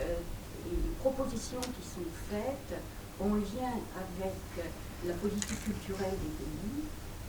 [0.00, 0.16] euh,
[0.64, 2.80] les propositions qui sont faites
[3.20, 4.70] en lien avec
[5.04, 6.84] la politique culturelle des pays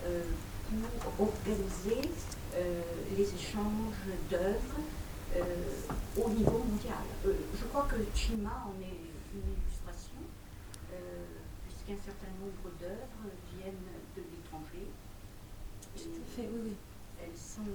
[0.06, 0.24] euh,
[1.18, 2.02] pour organiser
[3.18, 4.80] les échanges d'œuvres
[6.18, 7.04] au niveau mondial.
[7.26, 9.00] je crois que Chima en est
[9.34, 10.20] une illustration,
[11.64, 14.88] puisqu'un certain nombre d'œuvres viennent de l'étranger.
[15.96, 16.74] Tout fait, oui, oui.
[17.22, 17.68] Elles sont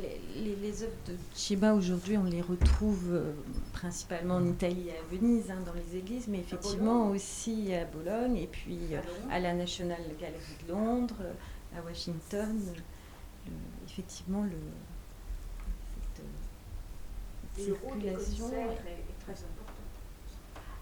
[0.00, 3.32] les, les, œuvres de Chiba aujourd'hui, on les retrouve euh,
[3.72, 8.36] principalement en Italie et à Venise, hein, dans les églises, mais effectivement aussi à Bologne
[8.36, 9.00] et puis euh,
[9.30, 12.58] à la National Gallery de Londres, euh, à Washington.
[13.86, 14.50] effectivement, le,
[17.54, 19.72] cette circulation est, très important.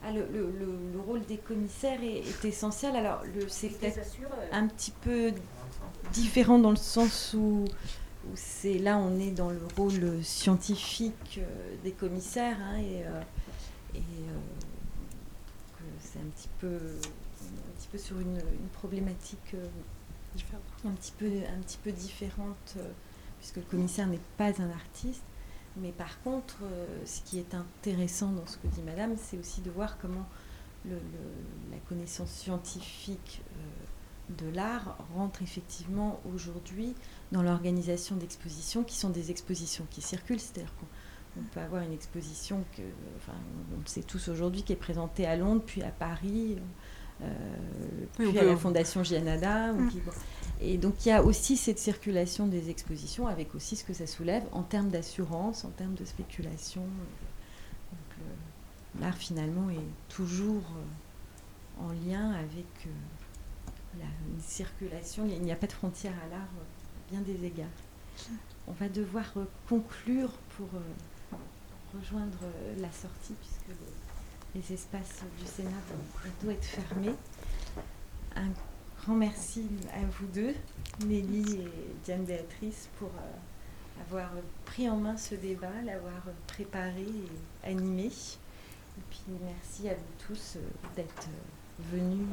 [0.03, 0.51] Ah, le, le,
[0.93, 2.97] le, rôle des commissaires est, est essentiel.
[2.97, 4.01] Alors, c'est peut-être
[4.53, 5.33] un petit peu
[6.13, 7.65] différent dans le sens où
[8.35, 13.21] c'est là on est dans le rôle scientifique euh, des commissaires hein, et, euh,
[13.97, 14.01] euh,
[16.01, 18.39] c'est un petit peu un petit peu sur une,
[18.75, 19.57] problématique
[20.85, 22.77] un petit peu un petit peu différente
[23.39, 25.23] puisque le commissaire n'est pas un artiste.
[25.77, 26.59] Mais par contre
[27.05, 30.27] ce qui est intéressant dans ce que dit madame c'est aussi de voir comment
[30.85, 33.43] la connaissance scientifique
[34.39, 36.95] de l'art rentre effectivement aujourd'hui
[37.33, 40.41] dans l'organisation d'expositions qui sont des expositions qui circulent.
[40.41, 42.83] C'est-à-dire qu'on peut avoir une exposition que,
[43.17, 43.39] enfin,
[43.77, 46.57] on le sait tous aujourd'hui, qui est présentée à Londres, puis à Paris,
[47.23, 47.27] euh,
[48.19, 49.73] puis à la Fondation Gianada.
[49.73, 49.91] Mm.
[50.61, 54.07] Et donc il y a aussi cette circulation des expositions avec aussi ce que ça
[54.07, 56.83] soulève en termes d'assurance, en termes de spéculation.
[59.01, 64.03] L'art finalement est toujours euh, en lien avec euh,
[64.35, 65.27] une circulation.
[65.27, 66.49] Il n'y a pas de frontière à l'art
[67.19, 67.67] des égards.
[68.69, 71.37] On va devoir euh, conclure pour euh,
[71.99, 73.79] rejoindre euh, la sortie puisque
[74.55, 77.15] les espaces du Sénat vont bientôt être fermés.
[78.37, 78.49] Un
[79.01, 80.55] grand merci à vous deux,
[81.05, 81.71] Nelly et
[82.05, 83.11] Diane Béatrice, pour
[84.07, 84.31] avoir
[84.67, 87.07] pris en main ce débat, l'avoir préparé
[87.65, 88.07] et animé.
[88.07, 90.59] Et puis merci à vous tous
[90.97, 91.29] d'être
[91.79, 92.27] venus,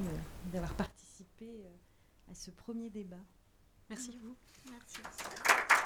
[0.52, 1.48] d'avoir participé
[2.30, 3.16] à ce premier débat.
[3.90, 4.36] Merci à vous.
[4.70, 5.77] Merci.